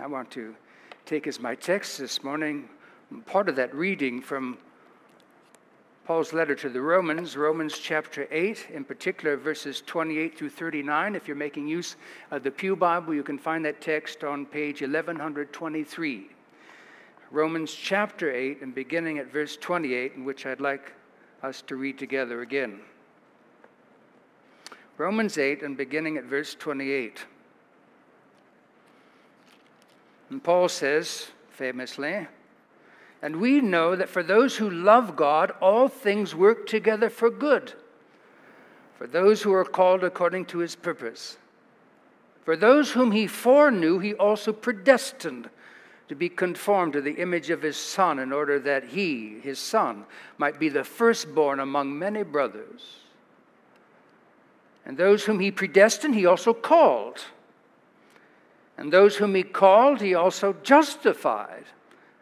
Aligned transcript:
I 0.00 0.06
want 0.06 0.30
to 0.30 0.54
take 1.04 1.26
as 1.26 1.40
my 1.40 1.54
text 1.54 1.98
this 1.98 2.24
morning 2.24 2.70
part 3.26 3.50
of 3.50 3.56
that 3.56 3.74
reading 3.74 4.22
from 4.22 4.56
Paul's 6.06 6.32
letter 6.32 6.54
to 6.54 6.70
the 6.70 6.80
Romans, 6.80 7.36
Romans 7.36 7.78
chapter 7.78 8.26
8, 8.30 8.68
in 8.72 8.82
particular 8.82 9.36
verses 9.36 9.82
28 9.84 10.38
through 10.38 10.48
39. 10.48 11.14
If 11.14 11.28
you're 11.28 11.36
making 11.36 11.68
use 11.68 11.96
of 12.30 12.42
the 12.42 12.50
Pew 12.50 12.76
Bible, 12.76 13.12
you 13.12 13.22
can 13.22 13.36
find 13.36 13.62
that 13.66 13.82
text 13.82 14.24
on 14.24 14.46
page 14.46 14.80
1123. 14.80 16.30
Romans 17.30 17.74
chapter 17.74 18.32
8, 18.32 18.62
and 18.62 18.74
beginning 18.74 19.18
at 19.18 19.30
verse 19.30 19.58
28, 19.58 20.14
in 20.16 20.24
which 20.24 20.46
I'd 20.46 20.62
like 20.62 20.92
us 21.42 21.60
to 21.66 21.76
read 21.76 21.98
together 21.98 22.40
again. 22.40 22.80
Romans 24.96 25.36
8, 25.36 25.62
and 25.62 25.76
beginning 25.76 26.16
at 26.16 26.24
verse 26.24 26.54
28. 26.54 27.26
And 30.30 30.42
Paul 30.42 30.68
says, 30.68 31.26
famously, 31.50 32.26
and 33.20 33.36
we 33.36 33.60
know 33.60 33.96
that 33.96 34.08
for 34.08 34.22
those 34.22 34.56
who 34.56 34.70
love 34.70 35.14
God, 35.16 35.52
all 35.60 35.88
things 35.88 36.34
work 36.34 36.66
together 36.66 37.10
for 37.10 37.28
good, 37.28 37.74
for 38.96 39.06
those 39.06 39.42
who 39.42 39.52
are 39.52 39.64
called 39.64 40.04
according 40.04 40.46
to 40.46 40.58
his 40.58 40.74
purpose. 40.76 41.36
For 42.44 42.56
those 42.56 42.92
whom 42.92 43.12
he 43.12 43.26
foreknew, 43.26 43.98
he 43.98 44.14
also 44.14 44.52
predestined 44.52 45.50
to 46.08 46.14
be 46.14 46.28
conformed 46.28 46.94
to 46.94 47.00
the 47.00 47.14
image 47.14 47.50
of 47.50 47.62
his 47.62 47.76
Son, 47.76 48.18
in 48.18 48.32
order 48.32 48.58
that 48.58 48.84
he, 48.84 49.38
his 49.40 49.58
Son, 49.58 50.06
might 50.38 50.58
be 50.58 50.68
the 50.68 50.82
firstborn 50.82 51.60
among 51.60 51.98
many 51.98 52.22
brothers. 52.22 52.96
And 54.84 54.96
those 54.96 55.24
whom 55.24 55.38
he 55.38 55.50
predestined, 55.50 56.14
he 56.14 56.26
also 56.26 56.54
called. 56.54 57.20
And 58.80 58.90
those 58.90 59.16
whom 59.16 59.34
he 59.34 59.42
called, 59.42 60.00
he 60.00 60.14
also 60.14 60.54
justified. 60.62 61.66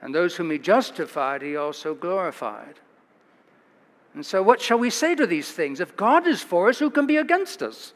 And 0.02 0.12
those 0.12 0.34
whom 0.34 0.50
he 0.50 0.58
justified, 0.58 1.40
he 1.40 1.56
also 1.56 1.94
glorified. 1.94 2.74
And 4.12 4.26
so, 4.26 4.42
what 4.42 4.60
shall 4.60 4.78
we 4.78 4.90
say 4.90 5.14
to 5.14 5.24
these 5.24 5.52
things? 5.52 5.78
If 5.78 5.96
God 5.96 6.26
is 6.26 6.42
for 6.42 6.68
us, 6.68 6.80
who 6.80 6.90
can 6.90 7.06
be 7.06 7.16
against 7.16 7.62
us? 7.62 7.94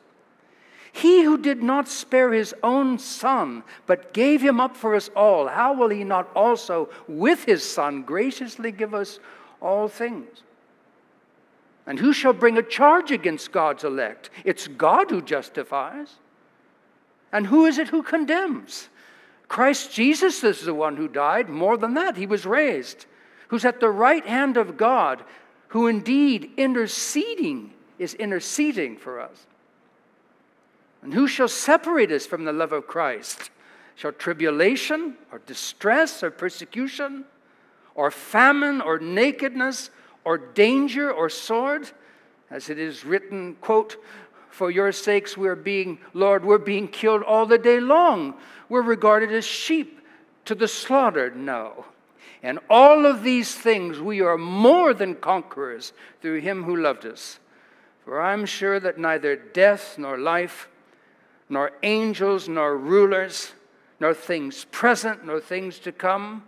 He 0.92 1.24
who 1.24 1.38
did 1.38 1.60
not 1.60 1.88
spare 1.88 2.32
his 2.32 2.54
own 2.62 3.00
son, 3.00 3.64
but 3.86 4.14
gave 4.14 4.40
him 4.40 4.60
up 4.60 4.76
for 4.76 4.94
us 4.94 5.10
all, 5.16 5.48
how 5.48 5.72
will 5.72 5.88
he 5.88 6.04
not 6.04 6.30
also, 6.36 6.88
with 7.08 7.44
his 7.44 7.68
son, 7.68 8.02
graciously 8.02 8.70
give 8.70 8.94
us 8.94 9.18
all 9.60 9.88
things? 9.88 10.42
And 11.84 11.98
who 11.98 12.12
shall 12.12 12.32
bring 12.32 12.58
a 12.58 12.62
charge 12.62 13.10
against 13.10 13.50
God's 13.50 13.82
elect? 13.82 14.30
It's 14.44 14.68
God 14.68 15.10
who 15.10 15.20
justifies. 15.20 16.18
And 17.32 17.46
who 17.46 17.64
is 17.64 17.78
it 17.78 17.88
who 17.88 18.02
condemns? 18.02 18.88
Christ 19.48 19.92
Jesus 19.92 20.42
is 20.44 20.62
the 20.62 20.74
one 20.74 20.96
who 20.96 21.08
died. 21.08 21.48
More 21.48 21.76
than 21.76 21.94
that, 21.94 22.16
he 22.16 22.26
was 22.26 22.46
raised, 22.46 23.06
who's 23.48 23.64
at 23.64 23.80
the 23.80 23.90
right 23.90 24.24
hand 24.24 24.56
of 24.56 24.76
God, 24.76 25.24
who 25.68 25.86
indeed 25.86 26.52
interceding 26.56 27.72
is 27.98 28.14
interceding 28.14 28.96
for 28.96 29.20
us. 29.20 29.46
And 31.02 31.12
who 31.12 31.26
shall 31.26 31.48
separate 31.48 32.12
us 32.12 32.26
from 32.26 32.44
the 32.44 32.52
love 32.52 32.72
of 32.72 32.86
Christ? 32.86 33.50
Shall 33.94 34.12
tribulation 34.12 35.16
or 35.30 35.40
distress 35.40 36.22
or 36.22 36.30
persecution 36.30 37.24
or 37.94 38.10
famine 38.10 38.80
or 38.80 38.98
nakedness 38.98 39.90
or 40.24 40.38
danger 40.38 41.12
or 41.12 41.28
sword? 41.28 41.90
As 42.50 42.70
it 42.70 42.78
is 42.78 43.04
written, 43.04 43.56
quote, 43.60 43.96
for 44.52 44.70
your 44.70 44.92
sakes, 44.92 45.34
we're 45.34 45.56
being, 45.56 45.98
Lord, 46.12 46.44
we're 46.44 46.58
being 46.58 46.86
killed 46.86 47.22
all 47.22 47.46
the 47.46 47.56
day 47.56 47.80
long. 47.80 48.34
We're 48.68 48.82
regarded 48.82 49.32
as 49.32 49.46
sheep 49.46 50.00
to 50.44 50.54
the 50.54 50.68
slaughtered. 50.68 51.34
No. 51.34 51.86
And 52.42 52.58
all 52.68 53.06
of 53.06 53.22
these 53.22 53.54
things, 53.54 53.98
we 53.98 54.20
are 54.20 54.36
more 54.36 54.92
than 54.92 55.14
conquerors 55.14 55.94
through 56.20 56.40
him 56.40 56.64
who 56.64 56.76
loved 56.76 57.06
us. 57.06 57.38
For 58.04 58.20
I'm 58.20 58.44
sure 58.44 58.78
that 58.78 58.98
neither 58.98 59.36
death 59.36 59.96
nor 59.96 60.18
life, 60.18 60.68
nor 61.48 61.72
angels 61.82 62.46
nor 62.46 62.76
rulers, 62.76 63.52
nor 64.00 64.12
things 64.12 64.66
present 64.70 65.24
nor 65.24 65.40
things 65.40 65.78
to 65.78 65.92
come, 65.92 66.44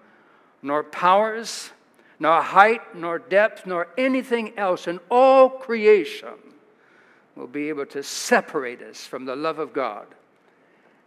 nor 0.60 0.84
powers, 0.84 1.70
nor 2.18 2.42
height 2.42 2.94
nor 2.94 3.18
depth, 3.18 3.64
nor 3.64 3.88
anything 3.96 4.52
else 4.58 4.86
in 4.86 5.00
all 5.10 5.48
creation 5.48 6.34
will 7.36 7.46
be 7.46 7.68
able 7.68 7.86
to 7.86 8.02
separate 8.02 8.82
us 8.82 9.06
from 9.06 9.24
the 9.24 9.36
love 9.36 9.58
of 9.58 9.72
God 9.72 10.06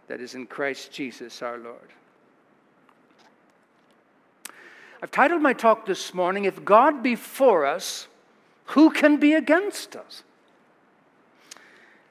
that 0.07 0.21
is 0.21 0.35
in 0.35 0.45
Christ 0.45 0.91
Jesus 0.91 1.41
our 1.41 1.57
Lord. 1.57 1.93
I've 5.01 5.11
titled 5.11 5.41
my 5.41 5.53
talk 5.53 5.85
this 5.85 6.13
morning, 6.13 6.45
If 6.45 6.65
God 6.65 7.03
Be 7.03 7.15
For 7.15 7.65
Us, 7.65 8.07
Who 8.67 8.89
Can 8.89 9.17
Be 9.17 9.33
Against 9.33 9.95
Us? 9.95 10.23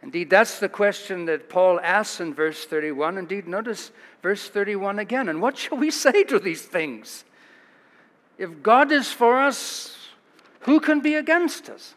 Indeed, 0.02 0.30
that's 0.30 0.60
the 0.60 0.68
question 0.68 1.24
that 1.24 1.48
Paul 1.48 1.80
asks 1.80 2.20
in 2.20 2.32
verse 2.32 2.64
31. 2.64 3.18
Indeed, 3.18 3.48
notice 3.48 3.90
verse 4.22 4.48
31 4.48 5.00
again. 5.00 5.28
And 5.28 5.42
what 5.42 5.58
shall 5.58 5.78
we 5.78 5.90
say 5.90 6.22
to 6.24 6.38
these 6.38 6.62
things? 6.62 7.24
If 8.38 8.62
God 8.62 8.92
is 8.92 9.10
for 9.10 9.40
us, 9.40 9.96
who 10.60 10.78
can 10.78 11.00
be 11.00 11.14
against 11.14 11.68
us? 11.68 11.94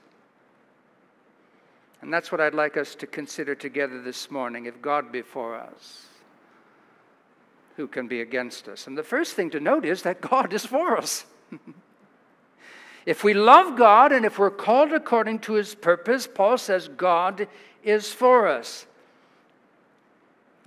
And 2.01 2.13
that's 2.13 2.31
what 2.31 2.39
I'd 2.39 2.53
like 2.53 2.77
us 2.77 2.95
to 2.95 3.07
consider 3.07 3.55
together 3.55 4.01
this 4.01 4.31
morning. 4.31 4.65
If 4.65 4.81
God 4.81 5.11
be 5.11 5.21
for 5.21 5.55
us, 5.55 6.05
who 7.75 7.87
can 7.87 8.07
be 8.07 8.21
against 8.21 8.67
us? 8.67 8.87
And 8.87 8.97
the 8.97 9.03
first 9.03 9.33
thing 9.33 9.49
to 9.51 9.59
note 9.59 9.85
is 9.85 10.03
that 10.03 10.21
God 10.29 10.53
is 10.53 10.65
for 10.65 10.97
us. 10.97 11.25
if 13.05 13.23
we 13.23 13.33
love 13.33 13.77
God 13.77 14.11
and 14.11 14.25
if 14.25 14.39
we're 14.39 14.49
called 14.49 14.93
according 14.93 15.39
to 15.39 15.53
his 15.53 15.75
purpose, 15.75 16.27
Paul 16.27 16.57
says 16.57 16.87
God 16.87 17.47
is 17.83 18.11
for 18.11 18.47
us. 18.47 18.85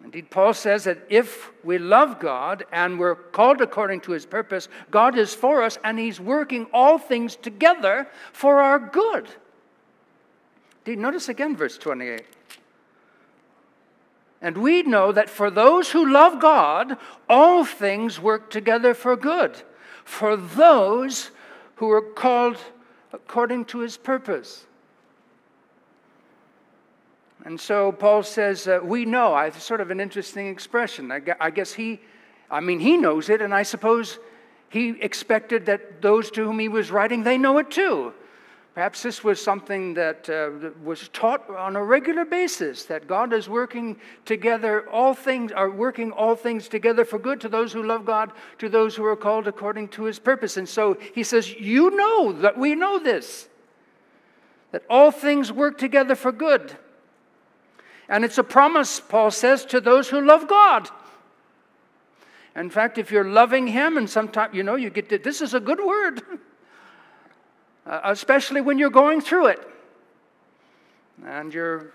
Indeed, 0.05 0.31
Paul 0.31 0.53
says 0.53 0.85
that 0.85 0.99
if 1.09 1.53
we 1.65 1.79
love 1.79 2.19
God 2.19 2.65
and 2.73 2.99
we're 2.99 3.15
called 3.15 3.61
according 3.61 4.01
to 4.03 4.13
his 4.13 4.27
purpose, 4.27 4.69
God 4.91 5.17
is 5.17 5.33
for 5.33 5.63
us 5.63 5.79
and 5.85 5.99
he's 5.99 6.21
working 6.21 6.67
all 6.73 6.99
things 6.99 7.37
together 7.37 8.09
for 8.33 8.61
our 8.61 8.79
good. 8.79 9.29
Notice 10.87 11.29
again 11.29 11.57
verse 11.57 11.79
28. 11.79 12.25
And 14.41 14.59
we 14.59 14.83
know 14.83 15.13
that 15.13 15.31
for 15.31 15.51
those 15.51 15.93
who 15.93 16.13
love 16.13 16.41
God, 16.41 16.97
all 17.29 17.65
things 17.65 18.19
work 18.19 18.51
together 18.51 18.93
for 18.93 19.17
good, 19.17 19.63
for 20.05 20.37
those 20.37 21.31
who 21.77 21.89
are 21.91 22.03
called 22.03 22.59
according 23.13 23.67
to 23.67 23.79
his 23.79 23.97
purpose. 23.97 24.67
And 27.45 27.61
so 27.61 27.93
Paul 27.93 28.23
says, 28.25 28.67
uh, 28.67 28.81
We 28.83 29.05
know. 29.05 29.35
I 29.35 29.51
sort 29.51 29.81
of 29.81 29.91
an 29.91 30.01
interesting 30.01 30.49
expression. 30.49 31.13
I 31.13 31.51
guess 31.51 31.73
he, 31.73 32.01
I 32.51 32.61
mean, 32.61 32.81
he 32.81 32.97
knows 32.97 33.29
it, 33.29 33.41
and 33.41 33.55
I 33.55 33.63
suppose 33.63 34.19
he 34.69 34.91
expected 35.01 35.67
that 35.67 36.03
those 36.03 36.31
to 36.33 36.45
whom 36.45 36.59
he 36.59 36.69
was 36.69 36.91
writing, 36.91 37.23
they 37.23 37.39
know 37.39 37.59
it 37.59 37.71
too. 37.71 38.13
Perhaps 38.75 39.03
this 39.03 39.23
was 39.23 39.39
something 39.39 39.93
that 39.95 40.31
uh, 40.31 40.71
was 40.83 41.09
taught 41.09 41.49
on 41.51 41.77
a 41.77 41.85
regular 41.85 42.25
basis 42.25 42.87
that 42.87 43.07
God 43.07 43.35
is 43.35 43.47
working 43.47 43.99
together, 44.25 44.89
all 44.89 45.13
things 45.13 45.53
are 45.53 45.71
working 45.71 46.11
all 46.11 46.35
things 46.35 46.69
together 46.69 47.05
for 47.05 47.19
good 47.19 47.39
to 47.43 47.51
those 47.51 47.75
who 47.75 47.83
love 47.83 48.07
God, 48.07 48.33
to 48.59 48.71
those 48.71 48.97
who 48.97 49.05
are 49.05 49.17
called 49.17 49.47
according 49.47 49.89
to 49.89 50.05
his 50.05 50.19
purpose. 50.19 50.57
And 50.57 50.67
so 50.67 50.97
he 51.15 51.23
says, 51.23 51.53
You 51.53 51.91
know 51.91 52.33
that 52.33 52.57
we 52.57 52.75
know 52.75 52.99
this, 52.99 53.47
that 54.71 54.85
all 54.89 55.11
things 55.11 55.53
work 55.53 55.77
together 55.77 56.15
for 56.15 56.33
good. 56.33 56.75
And 58.09 58.25
it's 58.25 58.39
a 58.39 58.45
promise, 58.45 59.01
Paul 59.01 59.31
says, 59.31 59.67
to 59.67 59.83
those 59.83 60.09
who 60.09 60.21
love 60.21 60.49
God. 60.49 60.89
In 62.57 62.71
fact, 62.71 62.97
if 62.97 63.11
you're 63.11 63.25
loving 63.25 63.67
him, 63.67 63.99
and 63.99 64.09
sometimes, 64.09 64.55
you 64.55 64.63
know, 64.63 64.77
you 64.77 64.89
get 64.89 65.11
to, 65.11 65.19
this 65.19 65.43
is 65.43 65.53
a 65.53 65.61
good 65.61 65.79
word. 65.79 66.23
uh, 67.87 68.01
especially 68.05 68.61
when 68.61 68.79
you're 68.79 68.91
going 68.91 69.21
through 69.21 69.47
it 69.47 69.61
and 71.27 71.53
you're 71.53 71.93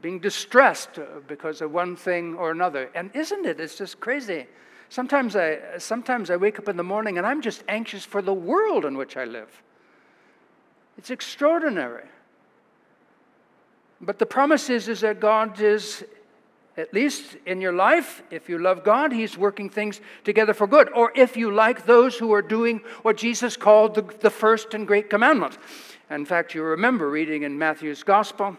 being 0.00 0.18
distressed 0.18 0.98
uh, 0.98 1.04
because 1.26 1.60
of 1.60 1.72
one 1.72 1.96
thing 1.96 2.34
or 2.34 2.50
another. 2.50 2.90
And 2.94 3.10
isn't 3.14 3.46
it? 3.46 3.60
It's 3.60 3.76
just 3.76 4.00
crazy. 4.00 4.46
Sometimes 4.88 5.34
I, 5.34 5.78
sometimes 5.78 6.30
I 6.30 6.36
wake 6.36 6.58
up 6.58 6.68
in 6.68 6.76
the 6.76 6.84
morning 6.84 7.18
and 7.18 7.26
I'm 7.26 7.42
just 7.42 7.64
anxious 7.68 8.04
for 8.04 8.22
the 8.22 8.34
world 8.34 8.84
in 8.84 8.96
which 8.96 9.16
I 9.16 9.24
live. 9.24 9.62
It's 10.98 11.10
extraordinary. 11.10 12.06
But 14.00 14.18
the 14.18 14.26
promise 14.26 14.70
is, 14.70 14.88
is 14.88 15.00
that 15.00 15.20
God 15.20 15.60
is 15.60 16.04
at 16.76 16.92
least 16.92 17.36
in 17.46 17.60
your 17.60 17.72
life, 17.72 18.22
if 18.30 18.48
you 18.48 18.58
love 18.58 18.84
God, 18.84 19.12
He's 19.12 19.38
working 19.38 19.70
things 19.70 20.00
together 20.24 20.52
for 20.52 20.66
good. 20.66 20.90
Or 20.92 21.10
if 21.14 21.36
you 21.36 21.50
like 21.50 21.86
those 21.86 22.16
who 22.16 22.32
are 22.32 22.42
doing 22.42 22.80
what 23.02 23.16
Jesus 23.16 23.56
called 23.56 23.94
the, 23.94 24.02
the 24.20 24.30
first 24.30 24.74
and 24.74 24.86
great 24.86 25.08
commandment. 25.08 25.58
In 26.10 26.26
fact, 26.26 26.54
you 26.54 26.62
remember 26.62 27.10
reading 27.10 27.42
in 27.42 27.58
Matthew's 27.58 28.02
Gospel. 28.02 28.56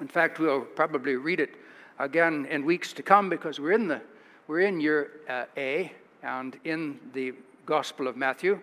In 0.00 0.08
fact, 0.08 0.38
we'll 0.38 0.60
probably 0.60 1.16
read 1.16 1.40
it 1.40 1.54
again 1.98 2.46
in 2.50 2.64
weeks 2.64 2.92
to 2.92 3.02
come 3.02 3.28
because 3.28 3.58
we're 3.58 3.72
in 3.72 3.88
the, 3.88 4.00
We're 4.46 4.60
in 4.60 4.80
year 4.80 5.10
uh, 5.28 5.44
A 5.56 5.92
and 6.22 6.58
in 6.64 6.98
the 7.14 7.32
Gospel 7.64 8.08
of 8.08 8.16
Matthew. 8.16 8.60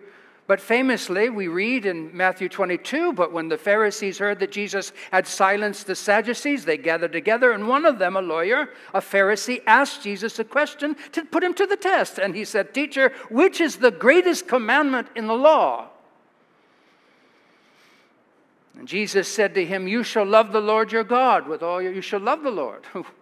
But 0.50 0.60
famously, 0.60 1.30
we 1.30 1.46
read 1.46 1.86
in 1.86 2.10
Matthew 2.12 2.48
22 2.48 3.12
But 3.12 3.30
when 3.30 3.48
the 3.48 3.56
Pharisees 3.56 4.18
heard 4.18 4.40
that 4.40 4.50
Jesus 4.50 4.92
had 5.12 5.28
silenced 5.28 5.86
the 5.86 5.94
Sadducees, 5.94 6.64
they 6.64 6.76
gathered 6.76 7.12
together, 7.12 7.52
and 7.52 7.68
one 7.68 7.86
of 7.86 8.00
them, 8.00 8.16
a 8.16 8.20
lawyer, 8.20 8.70
a 8.92 9.00
Pharisee, 9.00 9.62
asked 9.64 10.02
Jesus 10.02 10.40
a 10.40 10.44
question 10.44 10.96
to 11.12 11.24
put 11.24 11.44
him 11.44 11.54
to 11.54 11.66
the 11.66 11.76
test. 11.76 12.18
And 12.18 12.34
he 12.34 12.44
said, 12.44 12.74
Teacher, 12.74 13.12
which 13.28 13.60
is 13.60 13.76
the 13.76 13.92
greatest 13.92 14.48
commandment 14.48 15.06
in 15.14 15.28
the 15.28 15.36
law? 15.36 15.90
And 18.76 18.88
Jesus 18.88 19.32
said 19.32 19.54
to 19.54 19.64
him, 19.64 19.86
You 19.86 20.02
shall 20.02 20.26
love 20.26 20.50
the 20.50 20.60
Lord 20.60 20.90
your 20.90 21.04
God 21.04 21.46
with 21.46 21.62
all 21.62 21.80
your, 21.80 21.92
you 21.92 22.02
shall 22.02 22.18
love 22.18 22.42
the 22.42 22.50
Lord. 22.50 22.82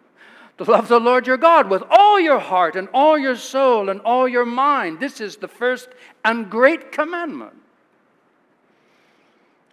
to 0.58 0.64
love 0.64 0.88
the 0.88 1.00
Lord 1.00 1.26
your 1.26 1.36
God 1.36 1.70
with 1.70 1.82
all 1.88 2.20
your 2.20 2.38
heart 2.38 2.76
and 2.76 2.88
all 2.92 3.16
your 3.16 3.36
soul 3.36 3.88
and 3.88 4.00
all 4.00 4.28
your 4.28 4.44
mind. 4.44 5.00
This 5.00 5.20
is 5.20 5.36
the 5.36 5.48
first 5.48 5.88
and 6.24 6.50
great 6.50 6.92
commandment. 6.92 7.54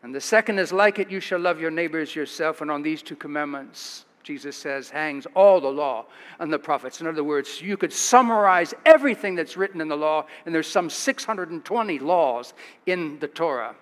And 0.04 0.14
the 0.14 0.22
second 0.22 0.60
is 0.60 0.72
like 0.72 1.00
it 1.00 1.10
you 1.10 1.20
shall 1.20 1.40
love 1.40 1.60
your 1.60 1.72
neighbors 1.72 2.16
yourself. 2.16 2.62
And 2.62 2.70
on 2.70 2.84
these 2.84 3.02
two 3.02 3.16
commandments, 3.16 4.06
Jesus 4.22 4.56
says, 4.56 4.90
hangs 4.90 5.26
all 5.36 5.60
the 5.60 5.68
law 5.68 6.06
and 6.40 6.54
the 6.54 6.60
prophets. 6.60 7.02
In 7.02 7.08
other 7.08 7.24
words, 7.24 7.60
you 7.60 7.76
could 7.78 7.92
summarize 7.92 8.74
everything 8.86 9.34
that's 9.34 9.58
written 9.58 9.82
in 9.82 9.88
the 9.88 9.98
law, 9.98 10.26
and 10.46 10.54
there's 10.54 10.68
some 10.68 10.90
620 10.90 12.00
laws 12.00 12.54
in 12.86 13.18
the 13.20 13.28
Torah. 13.28 13.76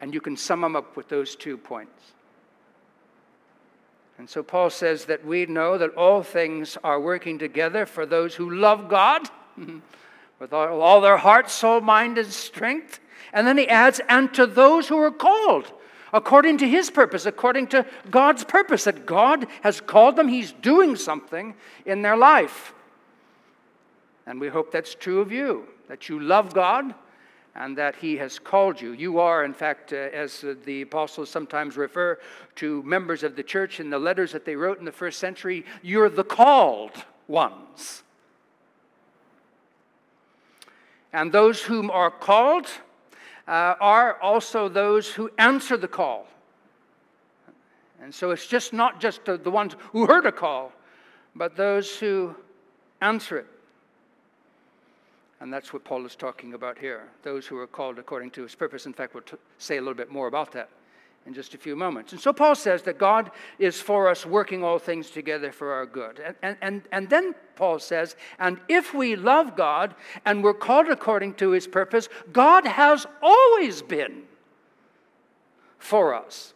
And 0.00 0.14
you 0.14 0.20
can 0.20 0.36
sum 0.36 0.60
them 0.60 0.76
up 0.76 0.96
with 0.96 1.08
those 1.08 1.34
two 1.34 1.56
points. 1.56 2.12
And 4.22 4.30
so 4.30 4.44
Paul 4.44 4.70
says 4.70 5.06
that 5.06 5.26
we 5.26 5.46
know 5.46 5.76
that 5.76 5.96
all 5.96 6.22
things 6.22 6.78
are 6.84 7.00
working 7.00 7.40
together 7.40 7.84
for 7.84 8.06
those 8.06 8.36
who 8.36 8.54
love 8.54 8.88
God 8.88 9.28
with 10.38 10.52
all, 10.52 11.00
their 11.00 11.16
heart, 11.16 11.50
soul, 11.50 11.80
mind, 11.80 12.16
and 12.18 12.32
strength. 12.32 13.00
And 13.32 13.48
then 13.48 13.58
he 13.58 13.68
adds, 13.68 14.00
and 14.08 14.32
to 14.34 14.46
those 14.46 14.86
who 14.86 14.96
are 14.98 15.10
called 15.10 15.72
according 16.12 16.58
to 16.58 16.68
his 16.68 16.88
purpose, 16.88 17.26
according 17.26 17.66
to 17.66 17.84
God's 18.12 18.44
purpose, 18.44 18.84
that 18.84 19.06
God 19.06 19.48
has 19.62 19.80
called 19.80 20.14
them, 20.14 20.28
he's 20.28 20.52
doing 20.52 20.94
something 20.94 21.56
in 21.84 22.02
their 22.02 22.16
life. 22.16 22.74
And 24.24 24.40
we 24.40 24.46
hope 24.46 24.70
that's 24.70 24.94
true 24.94 25.20
of 25.20 25.32
you, 25.32 25.66
that 25.88 26.08
you 26.08 26.20
love 26.20 26.54
God 26.54 26.94
and 27.54 27.76
that 27.76 27.96
he 27.96 28.16
has 28.16 28.38
called 28.38 28.80
you. 28.80 28.92
You 28.92 29.18
are, 29.18 29.44
in 29.44 29.52
fact, 29.52 29.92
uh, 29.92 29.96
as 29.96 30.42
uh, 30.42 30.54
the 30.64 30.82
apostles 30.82 31.28
sometimes 31.28 31.76
refer 31.76 32.18
to 32.56 32.82
members 32.82 33.22
of 33.22 33.36
the 33.36 33.42
church 33.42 33.78
in 33.78 33.90
the 33.90 33.98
letters 33.98 34.32
that 34.32 34.44
they 34.44 34.56
wrote 34.56 34.78
in 34.78 34.84
the 34.84 34.92
first 34.92 35.18
century, 35.18 35.64
you're 35.82 36.08
the 36.08 36.24
called 36.24 37.04
ones. 37.28 38.02
And 41.12 41.30
those 41.30 41.62
whom 41.62 41.90
are 41.90 42.10
called 42.10 42.66
uh, 43.46 43.74
are 43.80 44.20
also 44.22 44.68
those 44.68 45.08
who 45.08 45.30
answer 45.36 45.76
the 45.76 45.88
call. 45.88 46.26
And 48.00 48.14
so 48.14 48.30
it's 48.30 48.46
just 48.46 48.72
not 48.72 49.00
just 49.00 49.26
the 49.26 49.50
ones 49.50 49.76
who 49.92 50.06
heard 50.06 50.26
a 50.26 50.32
call, 50.32 50.72
but 51.36 51.54
those 51.54 51.98
who 51.98 52.34
answer 53.00 53.38
it. 53.38 53.46
And 55.42 55.52
that's 55.52 55.72
what 55.72 55.82
Paul 55.82 56.06
is 56.06 56.14
talking 56.14 56.54
about 56.54 56.78
here 56.78 57.08
those 57.24 57.48
who 57.48 57.58
are 57.58 57.66
called 57.66 57.98
according 57.98 58.30
to 58.30 58.42
his 58.42 58.54
purpose. 58.54 58.86
In 58.86 58.92
fact, 58.92 59.12
we'll 59.12 59.24
t- 59.24 59.36
say 59.58 59.76
a 59.76 59.80
little 59.80 59.92
bit 59.92 60.08
more 60.08 60.28
about 60.28 60.52
that 60.52 60.68
in 61.26 61.34
just 61.34 61.52
a 61.52 61.58
few 61.58 61.74
moments. 61.74 62.12
And 62.12 62.20
so 62.20 62.32
Paul 62.32 62.54
says 62.54 62.82
that 62.82 62.96
God 62.96 63.32
is 63.58 63.80
for 63.80 64.08
us, 64.08 64.24
working 64.24 64.62
all 64.62 64.78
things 64.78 65.10
together 65.10 65.50
for 65.50 65.72
our 65.72 65.84
good. 65.84 66.20
And, 66.24 66.36
and, 66.42 66.56
and, 66.62 66.82
and 66.92 67.10
then 67.10 67.34
Paul 67.56 67.80
says, 67.80 68.14
and 68.38 68.60
if 68.68 68.94
we 68.94 69.16
love 69.16 69.56
God 69.56 69.96
and 70.24 70.44
we're 70.44 70.54
called 70.54 70.88
according 70.88 71.34
to 71.34 71.50
his 71.50 71.66
purpose, 71.66 72.08
God 72.32 72.64
has 72.64 73.04
always 73.20 73.82
been 73.82 74.22
for 75.80 76.14
us, 76.14 76.54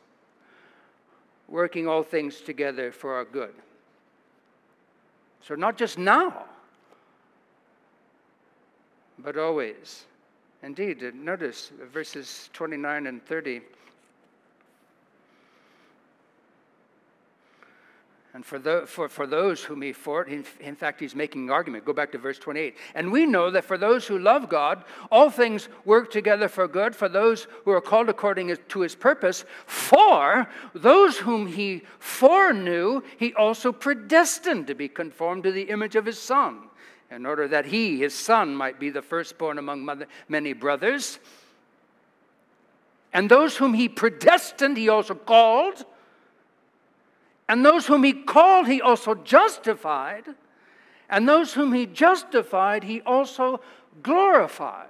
working 1.48 1.88
all 1.88 2.04
things 2.04 2.40
together 2.40 2.92
for 2.92 3.14
our 3.14 3.24
good. 3.24 3.54
So, 5.42 5.56
not 5.56 5.76
just 5.76 5.98
now 5.98 6.46
but 9.26 9.36
always. 9.36 10.04
Indeed, 10.62 11.02
notice 11.12 11.72
verses 11.92 12.48
29 12.52 13.08
and 13.08 13.26
30. 13.26 13.60
And 18.34 18.46
for, 18.46 18.60
the, 18.60 18.84
for, 18.86 19.08
for 19.08 19.26
those 19.26 19.64
whom 19.64 19.82
he 19.82 19.92
fought, 19.92 20.28
in, 20.28 20.44
in 20.60 20.76
fact, 20.76 21.00
he's 21.00 21.16
making 21.16 21.48
an 21.48 21.50
argument. 21.50 21.84
Go 21.84 21.92
back 21.92 22.12
to 22.12 22.18
verse 22.18 22.38
28. 22.38 22.76
And 22.94 23.10
we 23.10 23.26
know 23.26 23.50
that 23.50 23.64
for 23.64 23.76
those 23.76 24.06
who 24.06 24.16
love 24.16 24.48
God, 24.48 24.84
all 25.10 25.28
things 25.28 25.68
work 25.84 26.12
together 26.12 26.46
for 26.46 26.68
good, 26.68 26.94
for 26.94 27.08
those 27.08 27.48
who 27.64 27.72
are 27.72 27.80
called 27.80 28.08
according 28.08 28.56
to 28.56 28.80
his 28.80 28.94
purpose. 28.94 29.44
For 29.66 30.46
those 30.72 31.18
whom 31.18 31.48
he 31.48 31.82
foreknew, 31.98 33.02
he 33.18 33.34
also 33.34 33.72
predestined 33.72 34.68
to 34.68 34.76
be 34.76 34.86
conformed 34.86 35.42
to 35.42 35.50
the 35.50 35.62
image 35.62 35.96
of 35.96 36.06
his 36.06 36.20
Son 36.20 36.65
in 37.10 37.26
order 37.26 37.46
that 37.48 37.66
he, 37.66 37.98
his 37.98 38.14
son, 38.14 38.54
might 38.54 38.80
be 38.80 38.90
the 38.90 39.02
firstborn 39.02 39.58
among 39.58 40.04
many 40.28 40.52
brothers. 40.52 41.18
And 43.12 43.30
those 43.30 43.56
whom 43.56 43.74
he 43.74 43.88
predestined, 43.88 44.76
he 44.76 44.88
also 44.88 45.14
called. 45.14 45.84
And 47.48 47.64
those 47.64 47.86
whom 47.86 48.02
he 48.02 48.12
called, 48.12 48.66
he 48.66 48.82
also 48.82 49.14
justified. 49.14 50.24
And 51.08 51.28
those 51.28 51.54
whom 51.54 51.72
he 51.72 51.86
justified, 51.86 52.82
he 52.82 53.00
also 53.02 53.60
glorified. 54.02 54.88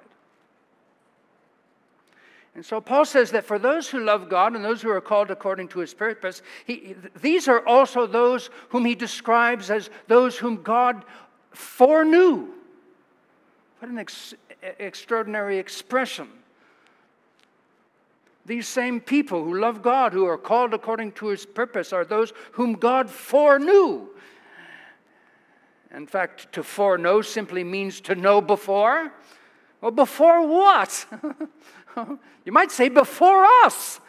And 2.54 2.64
so 2.64 2.80
Paul 2.80 3.04
says 3.04 3.32
that 3.32 3.44
for 3.44 3.58
those 3.58 3.90
who 3.90 4.00
love 4.00 4.30
God 4.30 4.56
and 4.56 4.64
those 4.64 4.80
who 4.80 4.88
are 4.88 5.02
called 5.02 5.30
according 5.30 5.68
to 5.68 5.80
his 5.80 5.92
purpose, 5.92 6.40
he, 6.64 6.96
these 7.20 7.48
are 7.48 7.60
also 7.66 8.06
those 8.06 8.48
whom 8.70 8.86
he 8.86 8.94
describes 8.94 9.70
as 9.70 9.90
those 10.08 10.38
whom 10.38 10.62
God 10.62 11.04
foreknew. 11.56 12.48
What 13.78 13.90
an 13.90 13.98
ex- 13.98 14.34
extraordinary 14.78 15.58
expression. 15.58 16.28
These 18.44 18.68
same 18.68 19.00
people 19.00 19.42
who 19.44 19.58
love 19.58 19.82
God, 19.82 20.12
who 20.12 20.24
are 20.24 20.38
called 20.38 20.72
according 20.72 21.12
to 21.12 21.26
his 21.26 21.44
purpose, 21.44 21.92
are 21.92 22.04
those 22.04 22.32
whom 22.52 22.74
God 22.74 23.10
foreknew. 23.10 24.08
In 25.94 26.06
fact, 26.06 26.52
to 26.52 26.62
foreknow 26.62 27.22
simply 27.22 27.64
means 27.64 28.00
to 28.02 28.14
know 28.14 28.40
before. 28.40 29.12
Well, 29.80 29.90
before 29.90 30.46
what? 30.46 31.06
you 32.44 32.52
might 32.52 32.70
say 32.70 32.88
before 32.88 33.44
us. 33.64 34.00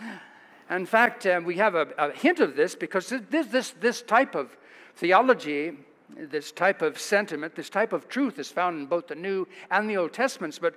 In 0.70 0.86
fact, 0.86 1.26
uh, 1.26 1.42
we 1.44 1.56
have 1.56 1.76
a, 1.76 1.88
a, 1.98 2.12
hint 2.12 2.40
of 2.40 2.56
this 2.56 2.76
because 2.76 3.12
this, 3.30 3.48
this, 3.48 3.72
this 3.80 4.02
type 4.02 4.36
of 4.36 4.56
theology 4.96 5.78
this 6.16 6.52
type 6.52 6.82
of 6.82 7.00
sentiment, 7.00 7.56
this 7.56 7.70
type 7.70 7.94
of 7.94 8.08
truth 8.08 8.40
is 8.40 8.50
found 8.50 8.80
in 8.80 8.86
both 8.86 9.08
the 9.08 9.16
New 9.16 9.48
and 9.70 9.90
the 9.90 9.98
Old 9.98 10.14
Testaments. 10.14 10.60
But 10.60 10.76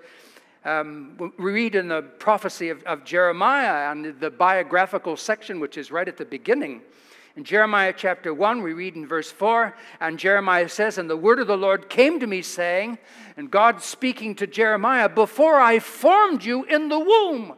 um, 0.65 1.33
we 1.39 1.53
read 1.53 1.75
in 1.75 1.89
the 1.89 2.03
prophecy 2.03 2.69
of, 2.69 2.83
of 2.85 3.05
Jeremiah 3.05 3.91
and 3.91 4.19
the 4.21 4.31
biographical 4.31 5.17
section, 5.17 5.61
which 5.61 5.79
is 5.79 5.91
right 5.91 6.07
at 6.07 6.17
the 6.17 6.25
beginning. 6.25 6.83
In 7.37 7.45
Jeremiah 7.45 7.95
chapter 7.97 8.35
1, 8.35 8.61
we 8.61 8.73
read 8.73 8.97
in 8.97 9.07
verse 9.07 9.31
4, 9.31 9.75
and 10.01 10.19
Jeremiah 10.19 10.69
says, 10.69 10.99
And 10.99 11.09
the 11.09 11.17
word 11.17 11.39
of 11.39 11.47
the 11.47 11.57
Lord 11.57 11.89
came 11.89 12.19
to 12.21 12.27
me, 12.27 12.43
saying, 12.43 12.99
and 13.37 13.51
God 13.51 13.81
speaking 13.83 14.35
to 14.37 14.47
Jeremiah, 14.47 15.09
Before 15.09 15.61
I 15.61 15.79
formed 15.79 16.45
you 16.45 16.65
in 16.65 16.89
the 16.89 16.99
womb, 16.99 17.55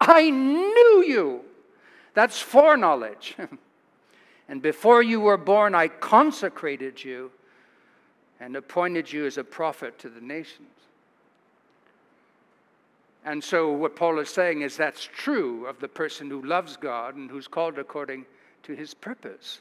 I 0.00 0.30
knew 0.30 1.04
you. 1.06 1.40
That's 2.14 2.40
foreknowledge. 2.40 3.36
And 4.50 4.60
before 4.60 5.00
you 5.00 5.20
were 5.20 5.36
born, 5.36 5.76
I 5.76 5.86
consecrated 5.86 7.04
you 7.04 7.30
and 8.40 8.56
appointed 8.56 9.12
you 9.12 9.24
as 9.24 9.38
a 9.38 9.44
prophet 9.44 9.96
to 10.00 10.08
the 10.08 10.20
nations. 10.20 10.66
And 13.24 13.44
so, 13.44 13.70
what 13.70 13.94
Paul 13.94 14.18
is 14.18 14.28
saying 14.28 14.62
is 14.62 14.76
that's 14.76 15.04
true 15.04 15.66
of 15.66 15.78
the 15.78 15.86
person 15.86 16.28
who 16.28 16.42
loves 16.42 16.76
God 16.76 17.14
and 17.14 17.30
who's 17.30 17.46
called 17.46 17.78
according 17.78 18.26
to 18.64 18.74
his 18.74 18.92
purpose. 18.92 19.60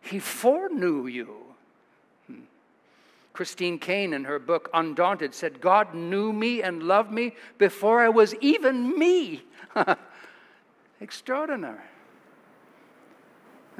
He 0.00 0.18
foreknew 0.18 1.08
you. 1.08 1.36
Hmm. 2.26 2.44
Christine 3.34 3.78
Caine, 3.78 4.14
in 4.14 4.24
her 4.24 4.38
book 4.38 4.70
Undaunted, 4.72 5.34
said, 5.34 5.60
God 5.60 5.94
knew 5.94 6.32
me 6.32 6.62
and 6.62 6.84
loved 6.84 7.12
me 7.12 7.34
before 7.58 8.00
I 8.00 8.08
was 8.08 8.34
even 8.36 8.98
me. 8.98 9.42
Extraordinary. 11.02 11.91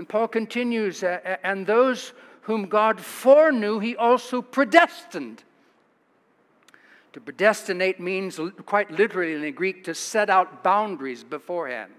And 0.03 0.09
Paul 0.09 0.27
continues, 0.27 1.05
and 1.05 1.65
those 1.65 2.13
whom 2.41 2.67
God 2.67 3.01
foreknew, 3.01 3.79
he 3.79 3.95
also 3.95 4.43
predestined. 4.43 5.45
To 7.13 7.21
predestinate 7.21 8.01
means, 8.01 8.41
quite 8.67 8.91
literally 8.91 9.35
in 9.35 9.43
the 9.43 9.53
Greek, 9.53 9.85
to 9.85 9.95
set 9.95 10.29
out 10.29 10.65
boundaries 10.65 11.23
beforehand. 11.23 11.93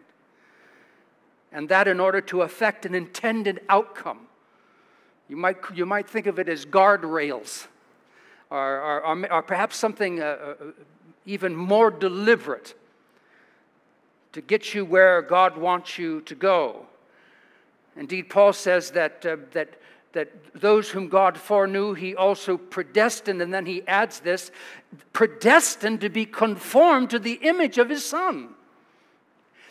And 1.53 1.69
that 1.69 1.87
in 1.87 2.01
order 2.01 2.19
to 2.19 2.41
affect 2.41 2.85
an 2.85 2.93
intended 2.93 3.61
outcome. 3.69 4.27
You 5.29 5.37
might, 5.37 5.55
you 5.73 5.85
might 5.85 6.09
think 6.09 6.27
of 6.27 6.39
it 6.39 6.49
as 6.49 6.65
guardrails, 6.65 7.67
or, 8.49 8.81
or, 8.81 9.05
or, 9.05 9.31
or 9.31 9.41
perhaps 9.43 9.77
something 9.77 10.21
uh, 10.21 10.25
uh, 10.25 10.53
even 11.25 11.55
more 11.55 11.89
deliberate 11.89 12.75
to 14.33 14.41
get 14.41 14.73
you 14.73 14.83
where 14.83 15.21
God 15.21 15.57
wants 15.57 15.97
you 15.97 16.19
to 16.23 16.35
go. 16.35 16.87
Indeed, 17.95 18.29
Paul 18.29 18.53
says 18.53 18.91
that, 18.91 19.25
uh, 19.25 19.37
that, 19.51 19.79
that 20.13 20.29
those 20.53 20.89
whom 20.89 21.09
God 21.09 21.37
foreknew, 21.37 21.93
he 21.93 22.15
also 22.15 22.57
predestined, 22.57 23.41
and 23.41 23.53
then 23.53 23.65
he 23.65 23.87
adds 23.87 24.19
this 24.19 24.51
predestined 25.11 26.01
to 26.01 26.09
be 26.09 26.25
conformed 26.25 27.09
to 27.11 27.19
the 27.19 27.33
image 27.33 27.77
of 27.77 27.89
his 27.89 28.05
Son. 28.05 28.55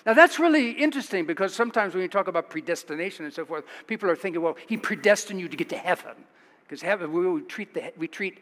Now, 0.05 0.15
that's 0.15 0.39
really 0.39 0.73
interesting 0.73 1.27
because 1.27 1.55
sometimes 1.55 1.95
when 1.95 2.03
you 2.03 2.09
talk 2.09 2.27
about 2.27 2.51
predestination 2.51 3.25
and 3.25 3.33
so 3.33 3.45
forth, 3.45 3.65
people 3.87 4.11
are 4.11 4.17
thinking, 4.17 4.43
well, 4.43 4.57
he 4.67 4.77
predestined 4.77 5.41
you 5.41 5.49
to 5.49 5.57
get 5.57 5.69
to 5.69 5.77
heaven. 5.77 6.15
Because 6.65 6.83
heaven, 6.83 7.13
we, 7.13 7.29
we 7.29 7.43
treat, 7.43 7.73
the, 7.73 7.93
we 7.97 8.09
treat 8.09 8.41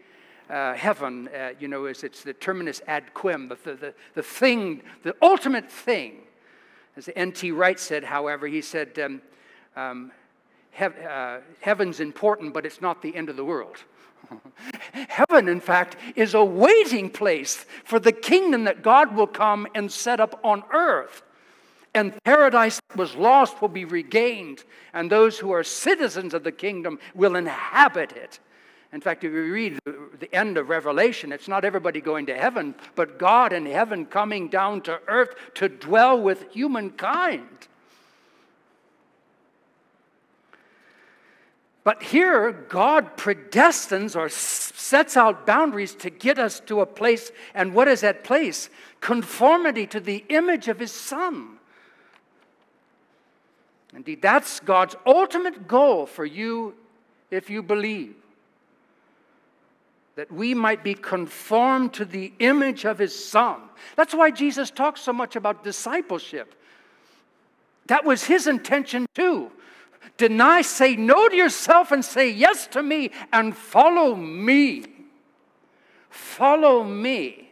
uh, 0.48 0.74
heaven, 0.74 1.28
uh, 1.28 1.50
you 1.58 1.68
know, 1.68 1.84
as 1.84 2.02
it's 2.02 2.22
the 2.22 2.32
terminus 2.32 2.80
ad 2.86 3.12
quem, 3.12 3.48
the, 3.48 3.56
the, 3.74 3.94
the 4.14 4.22
thing, 4.22 4.82
the 5.02 5.14
ultimate 5.20 5.70
thing. 5.70 6.22
As 6.96 7.08
N.T. 7.14 7.52
Wright 7.52 7.78
said, 7.78 8.04
however, 8.04 8.46
he 8.46 8.62
said, 8.62 8.98
um, 8.98 9.22
um, 9.80 10.12
uh, 10.78 11.38
heaven's 11.60 12.00
important, 12.00 12.54
but 12.54 12.64
it's 12.64 12.80
not 12.80 13.02
the 13.02 13.14
end 13.14 13.28
of 13.28 13.36
the 13.36 13.44
world. 13.44 13.76
Heaven, 14.92 15.48
in 15.48 15.60
fact, 15.60 15.96
is 16.14 16.34
a 16.34 16.44
waiting 16.44 17.10
place 17.10 17.64
for 17.84 17.98
the 17.98 18.12
kingdom 18.12 18.64
that 18.64 18.82
God 18.82 19.14
will 19.14 19.26
come 19.26 19.66
and 19.74 19.90
set 19.90 20.20
up 20.20 20.38
on 20.44 20.62
earth. 20.72 21.22
And 21.94 22.12
paradise 22.22 22.80
that 22.88 22.98
was 22.98 23.16
lost 23.16 23.60
will 23.60 23.68
be 23.68 23.84
regained, 23.84 24.62
and 24.92 25.10
those 25.10 25.38
who 25.38 25.50
are 25.50 25.64
citizens 25.64 26.34
of 26.34 26.44
the 26.44 26.52
kingdom 26.52 27.00
will 27.14 27.34
inhabit 27.34 28.12
it. 28.12 28.38
In 28.92 29.00
fact, 29.00 29.24
if 29.24 29.32
you 29.32 29.52
read 29.52 29.78
the 29.84 30.34
end 30.34 30.56
of 30.56 30.68
Revelation, 30.68 31.32
it's 31.32 31.48
not 31.48 31.64
everybody 31.64 32.00
going 32.00 32.26
to 32.26 32.36
heaven, 32.36 32.74
but 32.94 33.18
God 33.18 33.52
in 33.52 33.66
heaven 33.66 34.06
coming 34.06 34.48
down 34.48 34.82
to 34.82 35.00
earth 35.08 35.34
to 35.54 35.68
dwell 35.68 36.20
with 36.20 36.52
humankind. 36.52 37.68
But 41.90 42.04
here, 42.04 42.52
God 42.52 43.16
predestines 43.16 44.14
or 44.14 44.28
sets 44.28 45.16
out 45.16 45.44
boundaries 45.44 45.92
to 45.96 46.08
get 46.08 46.38
us 46.38 46.60
to 46.66 46.82
a 46.82 46.86
place. 46.86 47.32
And 47.52 47.74
what 47.74 47.88
is 47.88 48.02
that 48.02 48.22
place? 48.22 48.70
Conformity 49.00 49.88
to 49.88 49.98
the 49.98 50.24
image 50.28 50.68
of 50.68 50.78
His 50.78 50.92
Son. 50.92 51.58
Indeed, 53.92 54.22
that's 54.22 54.60
God's 54.60 54.94
ultimate 55.04 55.66
goal 55.66 56.06
for 56.06 56.24
you 56.24 56.74
if 57.28 57.50
you 57.50 57.60
believe. 57.60 58.14
That 60.14 60.30
we 60.30 60.54
might 60.54 60.84
be 60.84 60.94
conformed 60.94 61.92
to 61.94 62.04
the 62.04 62.32
image 62.38 62.84
of 62.84 62.98
His 63.00 63.12
Son. 63.12 63.62
That's 63.96 64.14
why 64.14 64.30
Jesus 64.30 64.70
talks 64.70 65.00
so 65.00 65.12
much 65.12 65.34
about 65.34 65.64
discipleship. 65.64 66.54
That 67.86 68.04
was 68.04 68.22
His 68.22 68.46
intention 68.46 69.06
too 69.12 69.50
Deny, 70.20 70.60
say 70.60 70.96
no 70.96 71.30
to 71.30 71.34
yourself 71.34 71.92
and 71.92 72.04
say 72.04 72.28
yes 72.30 72.66
to 72.66 72.82
me 72.82 73.10
and 73.32 73.56
follow 73.56 74.14
me. 74.14 74.84
Follow 76.10 76.84
me. 76.84 77.48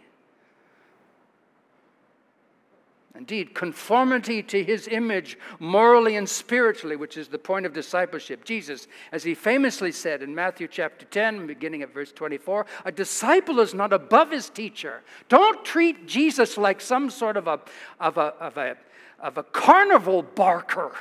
Indeed, 3.15 3.55
conformity 3.55 4.43
to 4.43 4.63
his 4.63 4.87
image, 4.87 5.39
morally 5.59 6.17
and 6.17 6.29
spiritually, 6.29 6.95
which 6.95 7.17
is 7.17 7.29
the 7.29 7.39
point 7.39 7.65
of 7.65 7.73
discipleship. 7.73 8.45
Jesus, 8.45 8.87
as 9.13 9.25
he 9.25 9.35
famously 9.35 9.91
said 9.91 10.23
in 10.23 10.35
Matthew 10.35 10.69
chapter 10.69 11.07
10, 11.07 11.47
beginning 11.47 11.81
at 11.81 11.95
verse 11.95 12.13
24, 12.13 12.67
a 12.85 12.93
disciple 12.93 13.61
is 13.61 13.73
not 13.73 13.95
above 13.95 14.31
his 14.31 14.51
teacher. 14.51 15.01
Don't 15.31 15.65
treat 15.65 16.07
Jesus 16.07 16.59
like 16.59 16.83
some 16.83 17.09
sort 17.09 17.39
of 17.39 17.47
a, 17.47 17.61
of 17.99 18.19
a, 18.19 18.35
of 18.39 18.59
a, 18.59 18.77
of 19.21 19.39
a 19.39 19.43
carnival 19.43 20.23
barker 20.23 20.93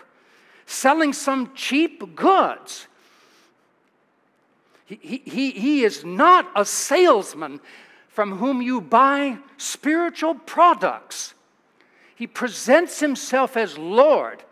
selling 0.67 1.13
some 1.13 1.53
cheap 1.55 2.15
goods. 2.15 2.87
He, 4.85 5.21
he, 5.25 5.51
he 5.51 5.83
is 5.83 6.05
not 6.05 6.49
a 6.55 6.63
salesman 6.63 7.59
from 8.09 8.37
whom 8.37 8.61
you 8.61 8.81
buy 8.81 9.37
spiritual 9.57 10.35
products. 10.35 11.33
He 12.15 12.27
presents 12.27 12.99
himself 12.99 13.57
as 13.57 13.77
Lord. 13.77 14.43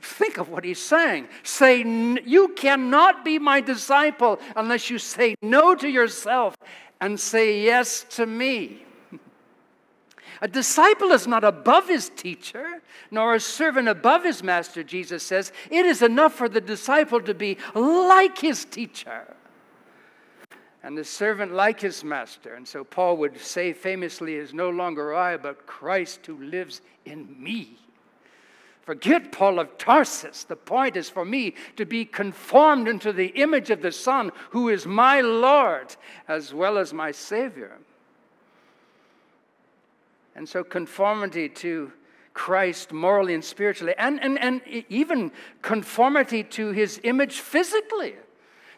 Think 0.00 0.38
of 0.38 0.48
what 0.48 0.64
he's 0.64 0.82
saying. 0.82 1.28
Say, 1.42 1.78
You 2.24 2.48
cannot 2.56 3.24
be 3.24 3.38
my 3.38 3.60
disciple 3.60 4.40
unless 4.54 4.90
you 4.90 4.98
say 4.98 5.34
no 5.42 5.74
to 5.74 5.88
yourself 5.88 6.56
and 7.00 7.18
say 7.18 7.62
yes 7.62 8.04
to 8.10 8.26
me. 8.26 8.85
A 10.42 10.48
disciple 10.48 11.12
is 11.12 11.26
not 11.26 11.44
above 11.44 11.88
his 11.88 12.10
teacher, 12.10 12.82
nor 13.10 13.34
a 13.34 13.40
servant 13.40 13.88
above 13.88 14.24
his 14.24 14.42
master, 14.42 14.82
Jesus 14.82 15.22
says. 15.22 15.52
It 15.70 15.86
is 15.86 16.02
enough 16.02 16.34
for 16.34 16.48
the 16.48 16.60
disciple 16.60 17.20
to 17.22 17.34
be 17.34 17.58
like 17.74 18.38
his 18.38 18.64
teacher 18.64 19.34
and 20.86 20.96
the 20.96 21.04
servant 21.04 21.52
like 21.52 21.80
his 21.80 22.04
master. 22.04 22.54
And 22.54 22.66
so 22.66 22.84
Paul 22.84 23.16
would 23.16 23.40
say 23.40 23.72
famously, 23.72 24.36
Is 24.36 24.54
no 24.54 24.70
longer 24.70 25.12
I, 25.12 25.36
but 25.36 25.66
Christ 25.66 26.24
who 26.26 26.40
lives 26.40 26.80
in 27.04 27.34
me. 27.42 27.76
Forget 28.82 29.32
Paul 29.32 29.58
of 29.58 29.78
Tarsus. 29.78 30.44
The 30.44 30.54
point 30.54 30.96
is 30.96 31.10
for 31.10 31.24
me 31.24 31.54
to 31.74 31.84
be 31.84 32.04
conformed 32.04 32.86
into 32.86 33.12
the 33.12 33.26
image 33.34 33.70
of 33.70 33.82
the 33.82 33.90
Son, 33.90 34.30
who 34.50 34.68
is 34.68 34.86
my 34.86 35.20
Lord 35.22 35.96
as 36.28 36.54
well 36.54 36.78
as 36.78 36.94
my 36.94 37.10
Savior. 37.10 37.78
And 40.36 40.46
so, 40.46 40.62
conformity 40.62 41.48
to 41.48 41.90
Christ 42.34 42.92
morally 42.92 43.32
and 43.32 43.42
spiritually, 43.42 43.94
and, 43.96 44.22
and, 44.22 44.38
and 44.38 44.60
even 44.90 45.32
conformity 45.62 46.44
to 46.44 46.72
his 46.72 47.00
image 47.02 47.40
physically. 47.40 48.14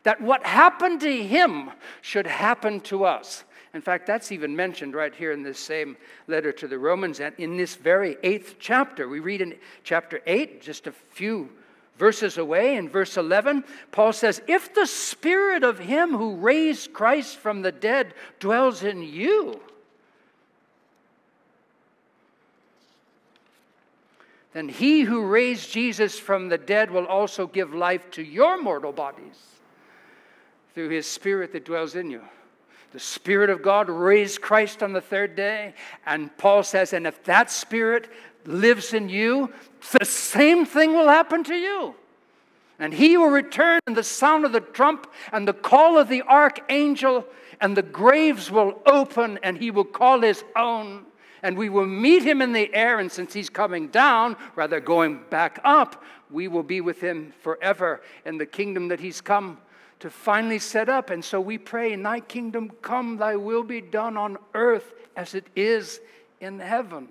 That 0.04 0.20
what 0.20 0.46
happened 0.46 1.00
to 1.00 1.22
him 1.22 1.70
should 2.00 2.28
happen 2.28 2.78
to 2.82 3.04
us. 3.04 3.42
In 3.74 3.80
fact, 3.80 4.06
that's 4.06 4.30
even 4.30 4.54
mentioned 4.54 4.94
right 4.94 5.12
here 5.12 5.32
in 5.32 5.42
this 5.42 5.58
same 5.58 5.96
letter 6.28 6.52
to 6.52 6.68
the 6.68 6.78
Romans, 6.78 7.18
and 7.18 7.34
in 7.36 7.56
this 7.56 7.74
very 7.74 8.16
eighth 8.22 8.54
chapter. 8.60 9.08
We 9.08 9.18
read 9.18 9.42
in 9.42 9.56
chapter 9.82 10.20
8, 10.24 10.62
just 10.62 10.86
a 10.86 10.92
few 10.92 11.50
verses 11.98 12.38
away, 12.38 12.76
in 12.76 12.88
verse 12.88 13.16
11, 13.16 13.64
Paul 13.90 14.12
says, 14.12 14.40
If 14.46 14.72
the 14.72 14.86
spirit 14.86 15.64
of 15.64 15.80
him 15.80 16.16
who 16.16 16.36
raised 16.36 16.92
Christ 16.92 17.36
from 17.36 17.62
the 17.62 17.72
dead 17.72 18.14
dwells 18.38 18.84
in 18.84 19.02
you, 19.02 19.60
then 24.52 24.68
he 24.68 25.02
who 25.02 25.26
raised 25.26 25.70
Jesus 25.72 26.18
from 26.18 26.48
the 26.48 26.58
dead 26.58 26.90
will 26.90 27.06
also 27.06 27.46
give 27.46 27.74
life 27.74 28.10
to 28.12 28.22
your 28.22 28.60
mortal 28.60 28.92
bodies 28.92 29.36
through 30.74 30.88
his 30.88 31.06
spirit 31.06 31.52
that 31.52 31.64
dwells 31.64 31.94
in 31.94 32.10
you. 32.10 32.22
The 32.92 33.00
Spirit 33.00 33.50
of 33.50 33.62
God 33.62 33.90
raised 33.90 34.40
Christ 34.40 34.82
on 34.82 34.94
the 34.94 35.00
third 35.00 35.36
day. 35.36 35.74
And 36.06 36.34
Paul 36.38 36.62
says, 36.62 36.94
and 36.94 37.06
if 37.06 37.22
that 37.24 37.50
Spirit 37.50 38.10
lives 38.46 38.94
in 38.94 39.10
you, 39.10 39.52
the 39.98 40.06
same 40.06 40.64
thing 40.64 40.94
will 40.94 41.08
happen 41.08 41.44
to 41.44 41.54
you. 41.54 41.94
And 42.78 42.94
he 42.94 43.16
will 43.18 43.28
return 43.28 43.80
in 43.86 43.94
the 43.94 44.02
sound 44.02 44.46
of 44.46 44.52
the 44.52 44.60
trump 44.60 45.12
and 45.32 45.46
the 45.46 45.52
call 45.52 45.98
of 45.98 46.08
the 46.08 46.22
archangel, 46.22 47.26
and 47.60 47.76
the 47.76 47.82
graves 47.82 48.50
will 48.50 48.80
open, 48.86 49.38
and 49.42 49.58
he 49.58 49.70
will 49.70 49.84
call 49.84 50.22
his 50.22 50.44
own 50.56 51.04
and 51.42 51.56
we 51.56 51.68
will 51.68 51.86
meet 51.86 52.22
him 52.22 52.42
in 52.42 52.52
the 52.52 52.72
air. 52.74 52.98
And 52.98 53.10
since 53.10 53.32
he's 53.32 53.50
coming 53.50 53.88
down, 53.88 54.36
rather 54.56 54.80
going 54.80 55.20
back 55.30 55.60
up, 55.64 56.02
we 56.30 56.48
will 56.48 56.62
be 56.62 56.80
with 56.80 57.00
him 57.00 57.32
forever 57.40 58.00
in 58.24 58.38
the 58.38 58.46
kingdom 58.46 58.88
that 58.88 59.00
he's 59.00 59.20
come 59.20 59.58
to 60.00 60.10
finally 60.10 60.58
set 60.58 60.88
up. 60.88 61.10
And 61.10 61.24
so 61.24 61.40
we 61.40 61.58
pray, 61.58 61.94
Thy 61.96 62.20
kingdom 62.20 62.70
come, 62.82 63.16
Thy 63.16 63.36
will 63.36 63.62
be 63.62 63.80
done 63.80 64.16
on 64.16 64.38
earth 64.54 64.94
as 65.16 65.34
it 65.34 65.46
is 65.56 66.00
in 66.40 66.60
heaven. 66.60 67.08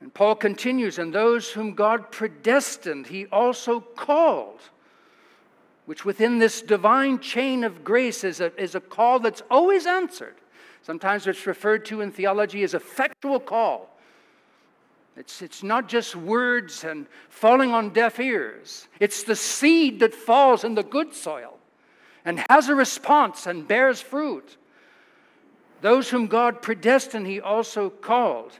And 0.00 0.12
Paul 0.14 0.34
continues, 0.34 0.98
and 0.98 1.12
those 1.12 1.50
whom 1.50 1.74
God 1.74 2.10
predestined, 2.10 3.08
he 3.08 3.26
also 3.26 3.80
called, 3.80 4.60
which 5.84 6.04
within 6.04 6.38
this 6.38 6.62
divine 6.62 7.18
chain 7.18 7.64
of 7.64 7.84
grace 7.84 8.24
is 8.24 8.40
a, 8.40 8.58
is 8.60 8.74
a 8.74 8.80
call 8.80 9.18
that's 9.18 9.42
always 9.50 9.86
answered. 9.86 10.36
Sometimes 10.82 11.26
it's 11.26 11.46
referred 11.46 11.84
to 11.86 12.00
in 12.00 12.10
theology 12.10 12.62
as 12.62 12.74
effectual 12.74 13.40
call. 13.40 13.96
It's, 15.16 15.42
it's 15.42 15.62
not 15.62 15.88
just 15.88 16.16
words 16.16 16.84
and 16.84 17.06
falling 17.28 17.72
on 17.72 17.90
deaf 17.90 18.18
ears. 18.18 18.88
It's 19.00 19.22
the 19.22 19.36
seed 19.36 20.00
that 20.00 20.14
falls 20.14 20.64
in 20.64 20.74
the 20.74 20.82
good 20.82 21.14
soil 21.14 21.58
and 22.24 22.44
has 22.48 22.68
a 22.68 22.74
response 22.74 23.46
and 23.46 23.66
bears 23.66 24.00
fruit. 24.00 24.56
Those 25.80 26.10
whom 26.10 26.26
God 26.26 26.62
predestined, 26.62 27.26
He 27.26 27.40
also 27.40 27.90
called. 27.90 28.58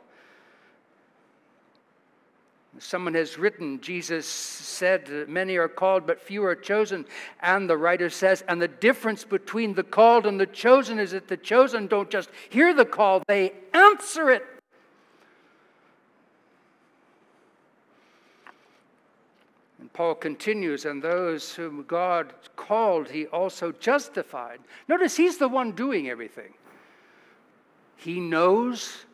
Someone 2.83 3.13
has 3.13 3.37
written, 3.37 3.79
Jesus 3.83 4.27
said, 4.27 5.29
Many 5.29 5.57
are 5.59 5.69
called, 5.69 6.07
but 6.07 6.19
few 6.19 6.43
are 6.45 6.55
chosen. 6.55 7.05
And 7.41 7.69
the 7.69 7.77
writer 7.77 8.09
says, 8.09 8.43
And 8.49 8.61
the 8.61 8.69
difference 8.69 9.23
between 9.23 9.75
the 9.75 9.83
called 9.83 10.25
and 10.25 10.41
the 10.41 10.47
chosen 10.47 10.99
is 10.99 11.11
that 11.11 11.29
the 11.29 11.37
chosen 11.37 11.89
don't 11.89 12.09
just 12.09 12.31
hear 12.49 12.73
the 12.73 12.87
call, 12.87 13.23
they 13.29 13.53
answer 13.75 14.31
it. 14.31 14.47
And 19.79 19.93
Paul 19.93 20.15
continues, 20.15 20.87
And 20.87 21.03
those 21.03 21.55
whom 21.55 21.85
God 21.87 22.33
called, 22.57 23.11
he 23.11 23.27
also 23.27 23.73
justified. 23.73 24.61
Notice 24.89 25.19
he's 25.19 25.37
the 25.37 25.49
one 25.49 25.73
doing 25.73 26.09
everything. 26.09 26.55
He 27.97 28.21
knows, 28.21 29.05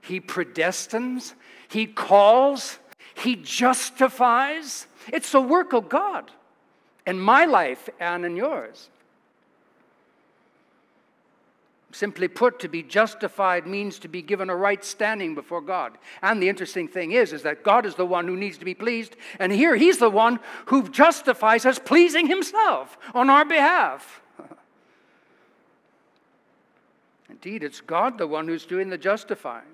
he 0.00 0.18
predestines, 0.18 1.34
he 1.68 1.86
calls, 1.86 2.78
he 3.14 3.36
justifies. 3.36 4.86
It's 5.08 5.32
the 5.32 5.40
work 5.40 5.72
of 5.72 5.88
God 5.88 6.30
in 7.06 7.18
my 7.18 7.44
life 7.44 7.88
and 8.00 8.24
in 8.24 8.36
yours. 8.36 8.88
Simply 11.92 12.26
put, 12.26 12.58
to 12.60 12.68
be 12.68 12.82
justified 12.82 13.66
means 13.66 13.98
to 13.98 14.08
be 14.08 14.22
given 14.22 14.48
a 14.48 14.56
right 14.56 14.82
standing 14.82 15.34
before 15.34 15.60
God. 15.60 15.98
And 16.22 16.42
the 16.42 16.48
interesting 16.48 16.88
thing 16.88 17.12
is, 17.12 17.34
is 17.34 17.42
that 17.42 17.62
God 17.62 17.84
is 17.84 17.96
the 17.96 18.06
one 18.06 18.26
who 18.26 18.36
needs 18.36 18.56
to 18.58 18.64
be 18.64 18.72
pleased, 18.72 19.14
and 19.38 19.52
here 19.52 19.76
He's 19.76 19.98
the 19.98 20.08
one 20.08 20.40
who 20.66 20.88
justifies 20.88 21.66
us 21.66 21.78
pleasing 21.78 22.28
Himself 22.28 22.96
on 23.14 23.28
our 23.28 23.44
behalf. 23.44 24.22
Indeed, 27.28 27.62
it's 27.62 27.82
God 27.82 28.16
the 28.16 28.26
one 28.26 28.48
who's 28.48 28.64
doing 28.64 28.88
the 28.88 28.96
justifying. 28.96 29.64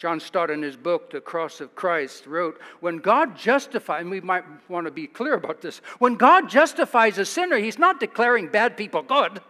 John 0.00 0.18
Stott, 0.18 0.48
in 0.50 0.62
his 0.62 0.78
book, 0.78 1.10
The 1.10 1.20
Cross 1.20 1.60
of 1.60 1.74
Christ, 1.74 2.26
wrote 2.26 2.58
When 2.80 3.00
God 3.00 3.36
justifies, 3.36 4.00
and 4.00 4.10
we 4.10 4.22
might 4.22 4.44
want 4.70 4.86
to 4.86 4.90
be 4.90 5.06
clear 5.06 5.34
about 5.34 5.60
this, 5.60 5.82
when 5.98 6.14
God 6.14 6.48
justifies 6.48 7.18
a 7.18 7.26
sinner, 7.26 7.58
he's 7.58 7.78
not 7.78 8.00
declaring 8.00 8.48
bad 8.48 8.78
people 8.78 9.02
good 9.02 9.42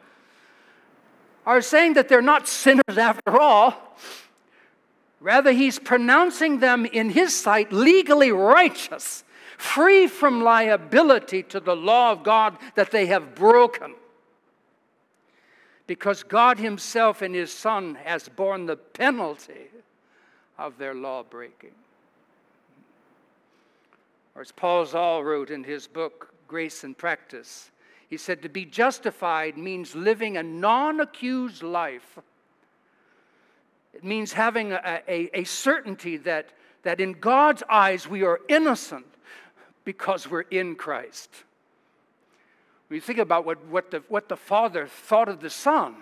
or 1.46 1.62
saying 1.62 1.94
that 1.94 2.08
they're 2.08 2.20
not 2.20 2.48
sinners 2.48 2.98
after 2.98 3.40
all. 3.40 3.96
Rather, 5.20 5.52
he's 5.52 5.78
pronouncing 5.78 6.58
them 6.58 6.84
in 6.84 7.10
his 7.10 7.34
sight 7.36 7.72
legally 7.72 8.32
righteous, 8.32 9.22
free 9.56 10.08
from 10.08 10.42
liability 10.42 11.44
to 11.44 11.60
the 11.60 11.76
law 11.76 12.10
of 12.10 12.24
God 12.24 12.58
that 12.74 12.90
they 12.90 13.06
have 13.06 13.36
broken. 13.36 13.94
Because 15.86 16.24
God 16.24 16.58
Himself 16.58 17.22
and 17.22 17.34
His 17.34 17.52
Son 17.52 17.96
has 18.04 18.28
borne 18.28 18.66
the 18.66 18.76
penalty 18.76 19.70
of 20.60 20.76
their 20.78 20.94
law 20.94 21.22
breaking. 21.22 21.72
Or 24.34 24.42
as 24.42 24.52
Paul 24.52 24.84
Zahl 24.86 25.24
wrote 25.24 25.50
in 25.50 25.64
his 25.64 25.86
book, 25.86 26.32
Grace 26.46 26.84
in 26.84 26.94
Practice, 26.94 27.70
he 28.08 28.16
said, 28.16 28.42
To 28.42 28.48
be 28.48 28.64
justified 28.64 29.56
means 29.56 29.94
living 29.94 30.36
a 30.36 30.42
non 30.42 31.00
accused 31.00 31.62
life. 31.62 32.18
It 33.94 34.04
means 34.04 34.32
having 34.32 34.72
a, 34.72 35.02
a, 35.08 35.40
a, 35.40 35.44
certainty 35.44 36.16
that, 36.18 36.50
that 36.84 37.00
in 37.00 37.14
God's 37.14 37.62
eyes 37.68 38.06
we 38.06 38.22
are 38.22 38.40
innocent 38.48 39.06
because 39.84 40.30
we're 40.30 40.42
in 40.42 40.76
Christ. 40.76 41.28
When 42.88 42.96
you 42.96 43.00
think 43.00 43.18
about 43.18 43.44
what, 43.44 43.64
what, 43.66 43.90
the, 43.90 44.02
what 44.08 44.28
the 44.28 44.36
Father 44.36 44.86
thought 44.86 45.28
of 45.28 45.40
the 45.40 45.50
Son, 45.50 45.96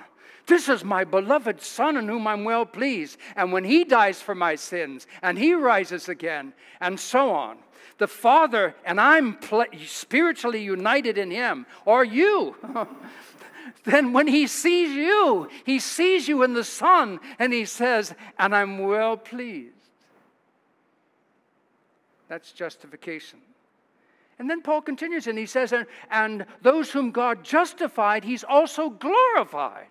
this 0.49 0.69
is 0.69 0.83
my 0.83 1.05
beloved 1.05 1.61
Son 1.61 1.97
in 1.99 2.09
whom 2.09 2.27
I'm 2.27 2.43
well 2.43 2.65
pleased. 2.65 3.19
And 3.37 3.53
when 3.53 3.65
he 3.65 3.85
dies 3.85 4.21
for 4.21 4.35
my 4.35 4.57
sins 4.57 5.07
and 5.23 5.39
he 5.39 5.53
rises 5.53 6.09
again, 6.09 6.55
and 6.81 6.99
so 6.99 7.31
on, 7.31 7.59
the 7.99 8.09
Father 8.09 8.75
and 8.85 9.01
I'm 9.01 9.35
pl- 9.35 9.67
spiritually 9.87 10.63
united 10.63 11.19
in 11.19 11.31
him, 11.31 11.67
or 11.85 12.03
you. 12.03 12.57
then 13.85 14.15
when 14.15 14.27
he 14.27 14.47
sees 14.47 14.91
you, 14.91 15.51
he 15.65 15.79
sees 15.79 16.27
you 16.27 16.43
in 16.43 16.55
the 16.55 16.65
Son 16.65 17.21
and 17.39 17.53
he 17.53 17.67
says, 17.67 18.15
And 18.39 18.57
I'm 18.57 18.79
well 18.79 19.19
pleased. 19.19 19.75
That's 22.29 22.53
justification. 22.53 23.41
And 24.39 24.49
then 24.49 24.63
Paul 24.63 24.81
continues 24.81 25.27
and 25.27 25.37
he 25.37 25.47
says, 25.47 25.73
and, 25.73 25.87
and 26.11 26.47
those 26.63 26.91
whom 26.91 27.11
God 27.11 27.43
justified, 27.43 28.23
he's 28.23 28.45
also 28.45 28.89
glorified 28.89 29.89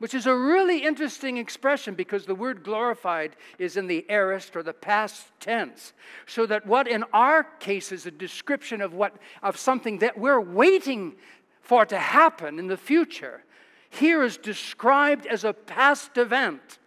which 0.00 0.14
is 0.14 0.26
a 0.26 0.34
really 0.34 0.78
interesting 0.78 1.36
expression 1.36 1.94
because 1.94 2.24
the 2.24 2.34
word 2.34 2.64
glorified 2.64 3.36
is 3.58 3.76
in 3.76 3.86
the 3.86 4.04
aorist 4.08 4.56
or 4.56 4.62
the 4.62 4.72
past 4.72 5.26
tense. 5.40 5.92
So 6.26 6.46
that 6.46 6.66
what 6.66 6.88
in 6.88 7.04
our 7.12 7.44
case 7.44 7.92
is 7.92 8.06
a 8.06 8.10
description 8.10 8.80
of 8.80 8.94
what 8.94 9.14
of 9.42 9.58
something 9.58 9.98
that 9.98 10.16
we're 10.16 10.40
waiting 10.40 11.16
for 11.60 11.84
to 11.84 11.98
happen 11.98 12.58
in 12.58 12.66
the 12.66 12.78
future 12.78 13.44
here 13.90 14.22
is 14.22 14.38
described 14.38 15.26
as 15.26 15.44
a 15.44 15.52
past 15.52 16.16
event. 16.16 16.78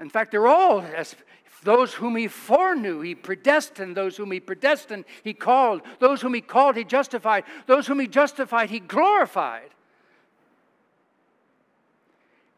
In 0.00 0.10
fact 0.10 0.32
they're 0.32 0.48
all 0.48 0.80
as 0.80 1.14
those 1.62 1.92
whom 1.92 2.16
he 2.16 2.26
foreknew, 2.26 3.00
he 3.00 3.14
predestined. 3.14 3.96
Those 3.96 4.16
whom 4.16 4.32
he 4.32 4.40
predestined, 4.40 5.04
he 5.22 5.34
called. 5.34 5.82
Those 5.98 6.22
whom 6.22 6.34
he 6.34 6.40
called, 6.40 6.76
he 6.76 6.84
justified. 6.84 7.44
Those 7.66 7.86
whom 7.86 8.00
he 8.00 8.06
justified, 8.06 8.70
he 8.70 8.80
glorified. 8.80 9.70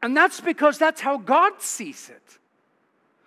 And 0.03 0.17
that's 0.17 0.41
because 0.41 0.79
that's 0.79 1.01
how 1.01 1.19
God 1.19 1.61
sees 1.61 2.11
it. 2.11 2.39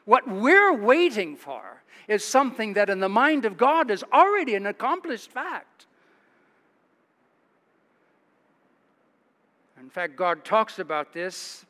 What 0.05 0.27
we're 0.27 0.73
waiting 0.73 1.35
for 1.35 1.81
is 2.07 2.23
something 2.23 2.73
that 2.73 2.89
in 2.89 2.99
the 2.99 3.09
mind 3.09 3.45
of 3.45 3.57
God 3.57 3.89
is 3.89 4.03
already 4.13 4.55
an 4.55 4.67
accomplished 4.67 5.31
fact. 5.31 5.87
In 9.79 9.89
fact, 9.89 10.15
God 10.15 10.45
talks 10.45 10.79
about 10.79 11.13
this 11.13 11.64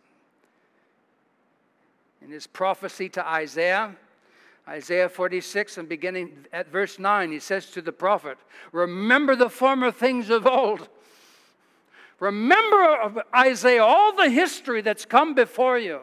in 2.26 2.32
his 2.32 2.48
prophecy 2.48 3.08
to 3.10 3.26
Isaiah. 3.26 3.96
Isaiah 4.68 5.10
46 5.10 5.78
and 5.78 5.88
beginning 5.88 6.48
at 6.52 6.72
verse 6.72 6.98
9, 6.98 7.32
he 7.32 7.40
says 7.40 7.68
to 7.68 7.84
the 7.84 7.92
prophet, 7.92 8.40
Remember 8.72 9.36
the 9.36 9.50
former 9.50 9.92
things 9.92 10.32
of 10.32 10.48
old. 10.48 10.90
Remember, 12.20 13.24
Isaiah, 13.36 13.84
all 13.84 14.16
the 14.16 14.30
history 14.30 14.82
that's 14.82 15.06
come 15.06 15.36
before 15.36 15.78
you 15.78 16.00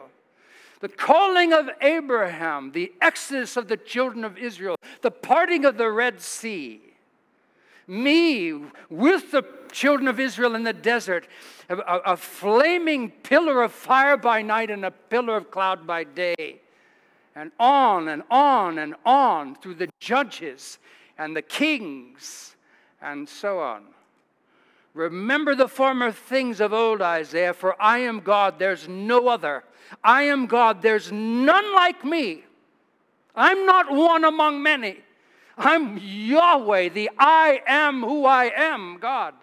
the 0.79 0.89
calling 0.89 1.53
of 1.53 1.69
Abraham, 1.79 2.73
the 2.73 2.91
exodus 2.99 3.55
of 3.55 3.69
the 3.69 3.77
children 3.77 4.25
of 4.25 4.37
Israel, 4.37 4.75
the 5.01 5.11
parting 5.11 5.63
of 5.63 5.77
the 5.77 5.89
Red 5.89 6.19
Sea, 6.19 6.81
me 7.87 8.53
with 8.89 9.31
the 9.31 9.43
children 9.73 10.07
of 10.07 10.19
Israel 10.19 10.55
in 10.55 10.63
the 10.63 10.71
desert, 10.71 11.27
a, 11.67 11.75
a, 11.75 11.97
a, 12.13 12.17
flaming 12.17 13.09
pillar 13.09 13.61
of 13.63 13.73
fire 13.73 14.15
by 14.15 14.41
night 14.41 14.69
and 14.69 14.85
a 14.85 14.91
pillar 14.91 15.35
of 15.35 15.51
cloud 15.51 15.85
by 15.85 16.05
day. 16.05 16.61
And 17.35 17.51
on 17.59 18.07
and 18.07 18.23
on 18.29 18.77
and 18.77 18.95
on 19.05 19.55
through 19.55 19.75
the 19.75 19.89
judges 19.99 20.77
and 21.17 21.35
the 21.35 21.41
kings 21.41 22.55
and 23.01 23.27
so 23.27 23.59
on. 23.59 23.83
Remember 24.93 25.55
the 25.55 25.67
former 25.67 26.11
things 26.11 26.61
of 26.61 26.71
old, 26.71 27.01
Isaiah, 27.01 27.53
for 27.53 27.81
I 27.81 27.99
am 27.99 28.19
God, 28.19 28.59
there's 28.59 28.87
no 28.87 29.27
other. 29.27 29.63
I 30.03 30.23
am 30.23 30.45
God, 30.45 30.81
there's 30.81 31.11
none 31.11 31.73
like 31.73 32.05
me. 32.05 32.43
I'm 33.35 33.65
not 33.65 33.91
one 33.91 34.23
among 34.23 34.61
many. 34.61 34.99
I'm 35.57 35.97
Yahweh, 35.97 36.89
the 36.89 37.09
I 37.17 37.61
am 37.65 38.01
who 38.01 38.25
I 38.25 38.51
am, 38.55 38.99
God. 38.99 39.33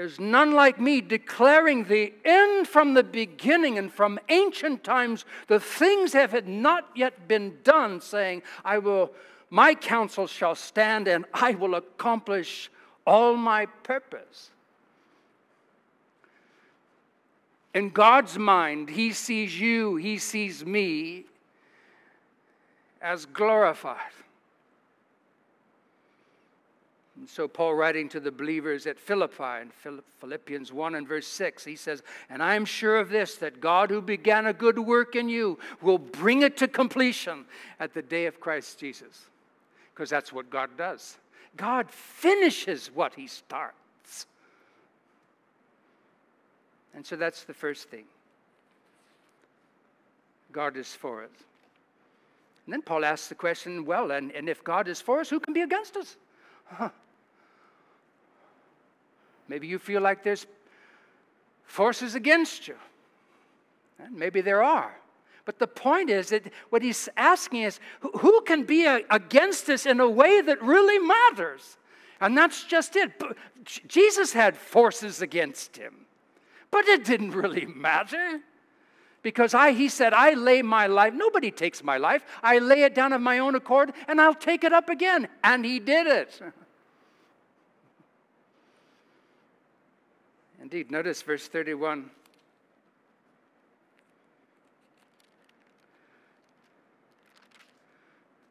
There's 0.00 0.18
none 0.18 0.52
like 0.52 0.80
me, 0.80 1.02
declaring 1.02 1.84
the 1.84 2.14
end 2.24 2.66
from 2.66 2.94
the 2.94 3.04
beginning 3.04 3.76
and 3.76 3.92
from 3.92 4.18
ancient 4.30 4.82
times, 4.82 5.26
the 5.46 5.60
things 5.60 6.12
that 6.12 6.30
had 6.30 6.48
not 6.48 6.88
yet 6.94 7.28
been 7.28 7.58
done, 7.64 8.00
saying, 8.00 8.40
I 8.64 8.78
will, 8.78 9.12
my 9.50 9.74
counsel 9.74 10.26
shall 10.26 10.54
stand 10.54 11.06
and 11.06 11.26
I 11.34 11.50
will 11.50 11.74
accomplish 11.74 12.70
all 13.06 13.36
my 13.36 13.66
purpose. 13.66 14.48
In 17.74 17.90
God's 17.90 18.38
mind, 18.38 18.88
He 18.88 19.12
sees 19.12 19.60
you, 19.60 19.96
He 19.96 20.16
sees 20.16 20.64
me 20.64 21.26
as 23.02 23.26
glorified. 23.26 23.98
And 27.20 27.28
so, 27.28 27.46
Paul, 27.46 27.74
writing 27.74 28.08
to 28.08 28.18
the 28.18 28.32
believers 28.32 28.86
at 28.86 28.98
Philippi 28.98 29.60
in 29.60 30.00
Philippians 30.20 30.72
1 30.72 30.94
and 30.94 31.06
verse 31.06 31.26
6, 31.26 31.66
he 31.66 31.76
says, 31.76 32.02
And 32.30 32.42
I 32.42 32.54
am 32.54 32.64
sure 32.64 32.96
of 32.96 33.10
this, 33.10 33.34
that 33.36 33.60
God 33.60 33.90
who 33.90 34.00
began 34.00 34.46
a 34.46 34.54
good 34.54 34.78
work 34.78 35.14
in 35.14 35.28
you 35.28 35.58
will 35.82 35.98
bring 35.98 36.40
it 36.40 36.56
to 36.56 36.66
completion 36.66 37.44
at 37.78 37.92
the 37.92 38.00
day 38.00 38.24
of 38.24 38.40
Christ 38.40 38.78
Jesus. 38.78 39.26
Because 39.92 40.08
that's 40.08 40.32
what 40.32 40.48
God 40.48 40.70
does. 40.78 41.18
God 41.58 41.90
finishes 41.90 42.90
what 42.92 43.12
he 43.14 43.26
starts. 43.26 44.24
And 46.94 47.04
so 47.04 47.16
that's 47.16 47.44
the 47.44 47.52
first 47.52 47.90
thing. 47.90 48.04
God 50.52 50.78
is 50.78 50.94
for 50.94 51.22
us. 51.22 51.30
And 52.64 52.72
then 52.72 52.80
Paul 52.80 53.04
asks 53.04 53.28
the 53.28 53.34
question 53.34 53.84
well, 53.84 54.10
and, 54.10 54.32
and 54.32 54.48
if 54.48 54.64
God 54.64 54.88
is 54.88 55.02
for 55.02 55.20
us, 55.20 55.28
who 55.28 55.38
can 55.38 55.52
be 55.52 55.60
against 55.60 55.98
us? 55.98 56.16
Huh. 56.64 56.88
Maybe 59.50 59.66
you 59.66 59.80
feel 59.80 60.00
like 60.00 60.22
there's 60.22 60.46
forces 61.64 62.14
against 62.14 62.68
you. 62.68 62.76
And 63.98 64.14
maybe 64.14 64.40
there 64.42 64.62
are. 64.62 64.94
But 65.44 65.58
the 65.58 65.66
point 65.66 66.08
is 66.08 66.28
that 66.28 66.44
what 66.68 66.82
he's 66.82 67.08
asking 67.16 67.62
is 67.62 67.80
who 68.20 68.42
can 68.42 68.62
be 68.62 68.86
against 68.86 69.68
us 69.68 69.86
in 69.86 69.98
a 69.98 70.08
way 70.08 70.40
that 70.40 70.62
really 70.62 71.00
matters? 71.00 71.78
And 72.20 72.38
that's 72.38 72.62
just 72.62 72.94
it. 72.94 73.10
Jesus 73.88 74.32
had 74.32 74.56
forces 74.56 75.20
against 75.20 75.76
him, 75.76 76.06
but 76.70 76.86
it 76.86 77.02
didn't 77.04 77.32
really 77.32 77.66
matter. 77.88 78.38
Because 79.22 79.52
I, 79.52 79.72
he 79.72 79.88
said, 79.88 80.14
I 80.14 80.34
lay 80.34 80.62
my 80.62 80.86
life, 80.86 81.12
nobody 81.12 81.50
takes 81.50 81.82
my 81.82 81.96
life. 81.96 82.24
I 82.40 82.58
lay 82.58 82.84
it 82.84 82.94
down 82.94 83.12
of 83.12 83.20
my 83.20 83.40
own 83.40 83.56
accord 83.56 83.92
and 84.06 84.20
I'll 84.20 84.32
take 84.32 84.62
it 84.62 84.72
up 84.72 84.88
again. 84.88 85.26
And 85.42 85.64
he 85.64 85.80
did 85.80 86.06
it. 86.06 86.40
Indeed, 90.70 90.92
notice 90.92 91.20
verse 91.20 91.48
31. 91.48 92.08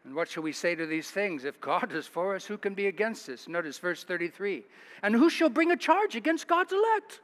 And 0.03 0.13
what 0.13 0.27
shall 0.27 0.43
we 0.43 0.51
say 0.51 0.75
to 0.75 0.85
these 0.85 1.09
things? 1.09 1.45
If 1.45 1.61
God 1.61 1.93
is 1.93 2.07
for 2.07 2.35
us, 2.35 2.45
who 2.45 2.57
can 2.57 2.73
be 2.73 2.87
against 2.87 3.29
us? 3.29 3.47
Notice 3.47 3.77
verse 3.77 4.03
33. 4.03 4.65
And 5.01 5.15
who 5.15 5.29
shall 5.29 5.47
bring 5.47 5.71
a 5.71 5.77
charge 5.77 6.17
against 6.17 6.45
God's 6.49 6.73
elect? 6.73 7.21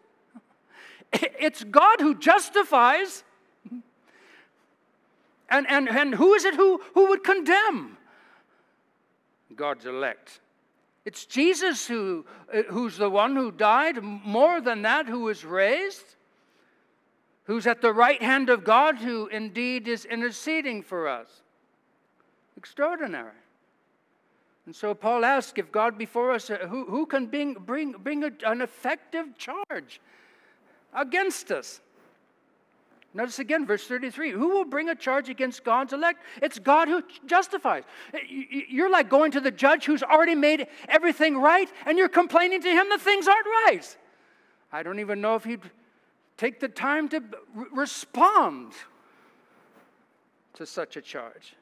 It's 1.41 1.65
God 1.65 1.99
who 1.99 2.15
justifies. 2.15 3.25
And, 5.49 5.67
and, 5.67 5.89
and 5.89 6.15
who 6.15 6.33
is 6.35 6.45
it 6.45 6.55
who, 6.55 6.81
who 6.93 7.09
would 7.09 7.25
condemn? 7.25 7.97
God's 9.57 9.85
elect. 9.85 10.39
It's 11.05 11.25
Jesus 11.25 11.87
who, 11.87 12.25
uh, 12.51 12.63
who's 12.63 12.97
the 12.97 13.09
one 13.09 13.35
who 13.35 13.51
died, 13.51 14.01
more 14.01 14.59
than 14.59 14.81
that, 14.81 15.07
who 15.07 15.21
was 15.21 15.45
raised, 15.45 16.15
who's 17.43 17.67
at 17.67 17.81
the 17.81 17.93
right 17.93 18.21
hand 18.21 18.49
of 18.49 18.63
God, 18.63 18.97
who 18.97 19.27
indeed 19.27 19.87
is 19.87 20.05
interceding 20.05 20.81
for 20.81 21.07
us. 21.07 21.41
Extraordinary. 22.57 23.31
And 24.65 24.75
so 24.75 24.95
Paul 24.95 25.23
asks 25.23 25.53
if 25.57 25.71
God 25.71 25.95
before 25.95 26.31
us, 26.31 26.49
uh, 26.49 26.57
who, 26.67 26.85
who 26.85 27.05
can 27.05 27.27
bring, 27.27 27.53
bring, 27.53 27.91
bring 27.91 28.23
an 28.23 28.61
effective 28.61 29.37
charge 29.37 30.01
against 30.91 31.51
us? 31.51 31.81
Notice 33.15 33.39
again, 33.39 33.65
verse 33.65 33.87
33 33.87 34.31
Who 34.31 34.49
will 34.49 34.65
bring 34.65 34.89
a 34.89 34.95
charge 34.95 35.29
against 35.29 35.63
God's 35.63 35.93
elect? 35.93 36.21
It's 36.41 36.59
God 36.59 36.89
who 36.89 37.01
justifies. 37.25 37.83
You're 38.27 38.91
like 38.91 39.09
going 39.09 39.31
to 39.31 39.39
the 39.39 39.51
judge 39.51 39.85
who's 39.85 40.03
already 40.03 40.35
made 40.35 40.67
everything 40.89 41.37
right, 41.37 41.71
and 41.85 41.97
you're 41.97 42.09
complaining 42.09 42.61
to 42.61 42.69
him 42.69 42.89
that 42.89 42.99
things 42.99 43.27
aren't 43.27 43.47
right. 43.65 43.97
I 44.69 44.83
don't 44.83 44.99
even 44.99 45.21
know 45.21 45.35
if 45.35 45.45
he'd 45.45 45.61
take 46.35 46.59
the 46.59 46.67
time 46.67 47.07
to 47.09 47.23
respond 47.71 48.73
to 50.55 50.65
such 50.65 50.97
a 50.97 51.01
charge. 51.01 51.55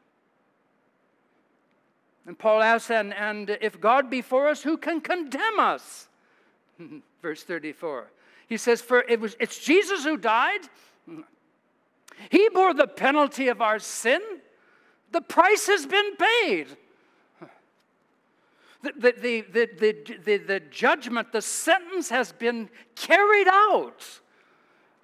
And 2.25 2.39
Paul 2.39 2.63
asks, 2.63 2.89
and, 2.89 3.13
and 3.13 3.51
if 3.61 3.79
God 3.79 4.09
be 4.09 4.23
for 4.23 4.47
us, 4.47 4.63
who 4.63 4.75
can 4.75 5.01
condemn 5.01 5.59
us? 5.59 6.07
Verse 7.21 7.43
34. 7.43 8.07
He 8.47 8.57
says, 8.57 8.81
For 8.81 9.01
it 9.01 9.19
was 9.19 9.35
it's 9.39 9.59
Jesus 9.59 10.03
who 10.03 10.17
died. 10.17 10.61
He 12.29 12.49
bore 12.49 12.73
the 12.73 12.87
penalty 12.87 13.47
of 13.47 13.61
our 13.61 13.79
sin. 13.79 14.21
The 15.11 15.21
price 15.21 15.67
has 15.67 15.85
been 15.85 16.15
paid. 16.15 16.67
The, 18.81 18.91
the, 18.97 19.11
the, 19.11 19.41
the, 19.77 20.17
the, 20.25 20.37
the, 20.37 20.59
judgment, 20.59 21.31
the 21.31 21.41
sentence 21.41 22.09
has 22.09 22.33
been 22.33 22.69
carried 22.95 23.47
out 23.47 24.03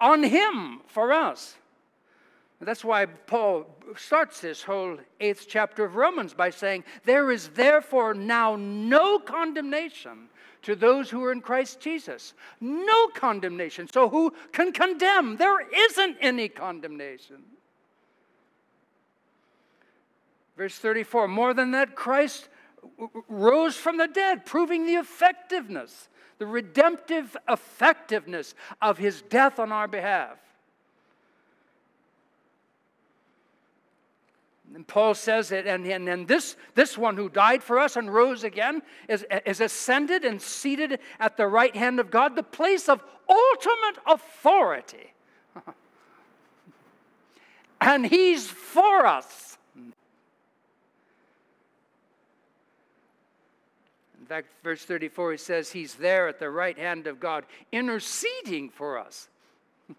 on 0.00 0.22
him 0.22 0.80
for 0.86 1.12
us. 1.12 1.56
That's 2.60 2.84
why 2.84 3.06
Paul 3.06 3.64
starts 3.96 4.40
this 4.40 4.62
whole 4.62 4.98
eighth 5.18 5.46
chapter 5.48 5.84
of 5.84 5.96
Romans 5.96 6.34
by 6.34 6.50
saying, 6.50 6.84
There 7.04 7.30
is 7.30 7.48
therefore 7.48 8.12
now 8.12 8.56
no 8.56 9.18
condemnation 9.18 10.28
to 10.62 10.74
those 10.76 11.10
who 11.10 11.24
are 11.24 11.32
in 11.32 11.40
Christ 11.40 11.80
Jesus. 11.80 12.34
No 12.60 13.08
condemnation. 13.08 13.88
So 13.88 14.08
who 14.08 14.34
can 14.52 14.72
condemn? 14.72 15.36
There 15.36 15.60
isn't 15.60 16.16
any 16.20 16.48
condemnation. 16.48 17.42
Verse 20.56 20.76
34 20.76 21.28
More 21.28 21.54
than 21.54 21.70
that, 21.70 21.94
Christ 21.94 22.48
rose 23.28 23.76
from 23.76 23.96
the 23.96 24.08
dead, 24.08 24.44
proving 24.44 24.86
the 24.86 24.94
effectiveness, 24.94 26.08
the 26.38 26.46
redemptive 26.46 27.36
effectiveness 27.48 28.54
of 28.80 28.98
his 28.98 29.22
death 29.22 29.58
on 29.58 29.72
our 29.72 29.88
behalf. 29.88 30.38
And 34.74 34.86
Paul 34.86 35.14
says 35.14 35.50
it, 35.50 35.66
and, 35.66 35.84
and, 35.86 36.08
and 36.08 36.28
this, 36.28 36.56
this 36.74 36.96
one 36.96 37.16
who 37.16 37.28
died 37.28 37.62
for 37.62 37.78
us 37.78 37.96
and 37.96 38.12
rose 38.12 38.44
again 38.44 38.82
is, 39.08 39.26
is 39.44 39.60
ascended 39.60 40.24
and 40.24 40.40
seated 40.40 41.00
at 41.18 41.36
the 41.36 41.48
right 41.48 41.74
hand 41.74 41.98
of 41.98 42.10
God, 42.10 42.36
the 42.36 42.44
place 42.44 42.88
of 42.88 43.02
ultimate 43.28 43.98
authority. 44.06 45.12
and 47.80 48.06
he's 48.06 48.46
for 48.46 49.06
us. 49.06 49.58
In 49.76 49.92
fact, 54.28 54.46
verse 54.62 54.84
34, 54.84 55.32
he 55.32 55.38
says 55.38 55.72
he's 55.72 55.94
there 55.94 56.28
at 56.28 56.38
the 56.38 56.50
right 56.50 56.78
hand 56.78 57.08
of 57.08 57.18
God, 57.18 57.44
interceding 57.72 58.70
for 58.70 58.98
us. 58.98 59.28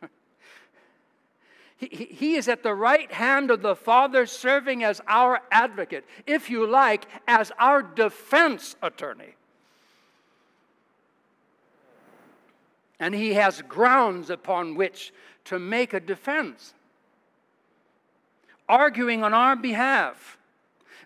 He, 1.81 2.05
he 2.05 2.35
is 2.35 2.47
at 2.47 2.61
the 2.61 2.75
right 2.75 3.11
hand 3.11 3.49
of 3.49 3.63
the 3.63 3.75
Father, 3.75 4.27
serving 4.27 4.83
as 4.83 5.01
our 5.07 5.41
advocate, 5.51 6.05
if 6.27 6.49
you 6.49 6.67
like, 6.67 7.05
as 7.27 7.51
our 7.57 7.81
defense 7.81 8.75
attorney. 8.83 9.33
And 12.99 13.15
he 13.15 13.33
has 13.33 13.63
grounds 13.63 14.29
upon 14.29 14.75
which 14.75 15.11
to 15.45 15.57
make 15.57 15.93
a 15.93 15.99
defense, 15.99 16.75
arguing 18.69 19.23
on 19.23 19.33
our 19.33 19.55
behalf, 19.55 20.37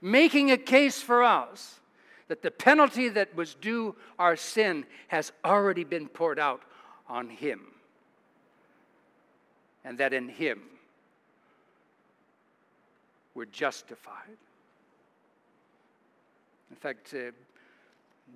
making 0.02 0.52
a 0.52 0.58
case 0.58 1.02
for 1.02 1.24
us 1.24 1.80
that 2.28 2.42
the 2.42 2.52
penalty 2.52 3.08
that 3.08 3.34
was 3.34 3.56
due 3.56 3.96
our 4.20 4.36
sin 4.36 4.86
has 5.08 5.32
already 5.46 5.86
been 5.86 6.10
poured 6.10 6.38
out 6.38 6.64
on 7.08 7.30
him 7.30 7.75
and 9.86 9.98
that 10.00 10.12
in 10.12 10.28
Him 10.28 10.62
we're 13.36 13.46
justified. 13.46 14.38
In 16.72 16.76
fact, 16.76 17.14
uh, 17.14 17.32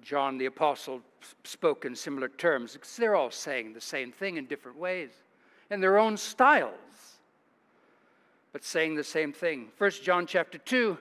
John 0.01 0.37
the 0.37 0.45
Apostle 0.45 1.01
spoke 1.43 1.85
in 1.85 1.95
similar 1.95 2.29
terms. 2.29 2.77
They're 2.97 3.15
all 3.15 3.31
saying 3.31 3.73
the 3.73 3.81
same 3.81 4.11
thing 4.11 4.37
in 4.37 4.45
different 4.45 4.77
ways, 4.77 5.09
in 5.71 5.81
their 5.81 5.97
own 5.97 6.15
styles, 6.15 6.73
but 8.53 8.63
saying 8.63 8.95
the 8.95 9.03
same 9.03 9.33
thing. 9.33 9.69
First 9.75 10.03
John 10.03 10.27
chapter 10.27 10.57
2 10.57 10.97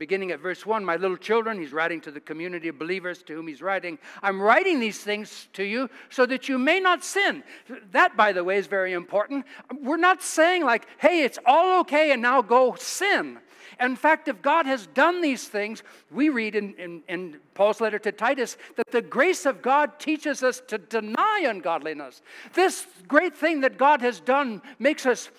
beginning 0.00 0.30
at 0.32 0.40
verse 0.40 0.64
1 0.64 0.82
My 0.82 0.96
little 0.96 1.16
children, 1.16 1.60
he's 1.60 1.72
writing 1.72 2.00
to 2.00 2.10
the 2.10 2.20
community 2.20 2.68
of 2.68 2.78
believers 2.78 3.22
to 3.24 3.34
whom 3.34 3.46
he's 3.46 3.62
writing, 3.62 3.98
I'm 4.22 4.40
writing 4.40 4.80
these 4.80 4.98
things 4.98 5.48
to 5.52 5.62
you 5.62 5.88
so 6.08 6.26
that 6.26 6.48
you 6.48 6.58
may 6.58 6.80
not 6.80 7.04
sin. 7.04 7.44
That, 7.92 8.16
by 8.16 8.32
the 8.32 8.42
way, 8.42 8.56
is 8.56 8.66
very 8.66 8.94
important. 8.94 9.44
We're 9.80 9.98
not 9.98 10.22
saying, 10.22 10.64
like, 10.64 10.88
hey, 10.98 11.22
it's 11.22 11.38
all 11.44 11.80
okay 11.82 12.10
and 12.10 12.22
now 12.22 12.40
go 12.40 12.74
sin. 12.76 13.38
In 13.78 13.94
fact, 13.94 14.26
if 14.28 14.40
God 14.42 14.66
has 14.66 14.86
done 14.88 15.20
these 15.20 15.48
things, 15.48 15.82
we 16.10 16.30
read 16.30 16.54
in, 16.54 16.74
in, 16.74 17.02
in, 17.08 17.36
Paul's 17.54 17.80
letter 17.80 17.98
to 17.98 18.12
Titus 18.12 18.56
that 18.76 18.90
the 18.90 19.02
grace 19.02 19.44
of 19.44 19.60
God 19.60 19.98
teaches 19.98 20.42
us 20.42 20.62
to 20.68 20.78
deny 20.78 21.44
ungodliness. 21.46 22.22
This 22.54 22.86
great 23.06 23.36
thing 23.36 23.60
that 23.60 23.76
God 23.76 24.00
has 24.00 24.18
done 24.18 24.62
makes 24.78 25.04
us 25.04 25.30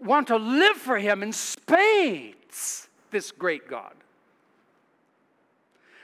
want 0.00 0.28
to 0.28 0.36
live 0.36 0.76
for 0.76 0.98
Him 0.98 1.22
in 1.22 1.32
spades 1.32 2.88
this 3.14 3.30
great 3.30 3.68
God. 3.68 3.94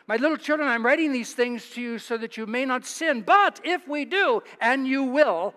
My 0.06 0.16
little 0.16 0.36
children, 0.36 0.68
I'm 0.68 0.86
writing 0.86 1.12
these 1.12 1.32
things 1.34 1.68
to 1.70 1.82
you 1.82 1.98
so 1.98 2.16
that 2.16 2.36
you 2.36 2.46
may 2.46 2.64
not 2.64 2.86
sin. 2.86 3.22
But 3.22 3.60
if 3.64 3.86
we 3.88 4.04
do, 4.04 4.42
and 4.60 4.86
you 4.86 5.02
will, 5.02 5.52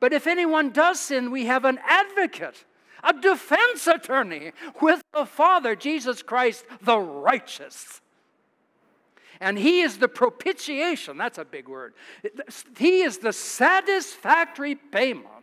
but 0.00 0.12
if 0.12 0.26
anyone 0.26 0.70
does 0.70 1.00
sin, 1.00 1.30
we 1.30 1.46
have 1.46 1.64
an 1.64 1.78
advocate, 1.86 2.64
a 3.02 3.14
defense 3.14 3.86
attorney 3.86 4.52
with 4.80 5.02
the 5.14 5.24
Father, 5.24 5.74
Jesus 5.74 6.22
Christ, 6.22 6.64
the 6.82 6.98
righteous. 6.98 8.02
And 9.40 9.58
he 9.58 9.80
is 9.80 9.96
the 9.96 10.08
propitiation, 10.08 11.16
that's 11.16 11.38
a 11.38 11.44
big 11.44 11.68
word. 11.68 11.94
He 12.76 13.00
is 13.00 13.18
the 13.18 13.32
satisfactory 13.32 14.74
payment 14.74 15.41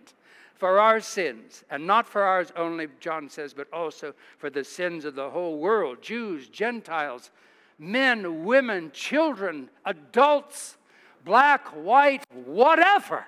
for 0.59 0.77
our 0.77 0.99
sins, 0.99 1.63
and 1.71 1.87
not 1.87 2.05
for 2.05 2.21
ours 2.21 2.51
only, 2.57 2.89
John 2.99 3.29
says, 3.29 3.53
but 3.53 3.71
also 3.71 4.13
for 4.37 4.49
the 4.49 4.65
sins 4.65 5.05
of 5.05 5.15
the 5.15 5.29
whole 5.29 5.57
world 5.57 6.01
Jews, 6.01 6.49
Gentiles, 6.49 7.31
men, 7.79 8.43
women, 8.43 8.91
children, 8.91 9.69
adults, 9.85 10.77
black, 11.23 11.65
white, 11.69 12.25
whatever, 12.45 13.25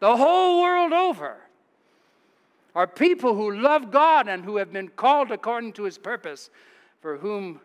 the 0.00 0.16
whole 0.16 0.62
world 0.62 0.92
over, 0.92 1.36
are 2.74 2.88
people 2.88 3.36
who 3.36 3.60
love 3.60 3.92
God 3.92 4.26
and 4.26 4.44
who 4.44 4.56
have 4.56 4.72
been 4.72 4.88
called 4.88 5.30
according 5.30 5.74
to 5.74 5.84
his 5.84 5.96
purpose, 5.96 6.50
for 7.00 7.18
whom 7.18 7.60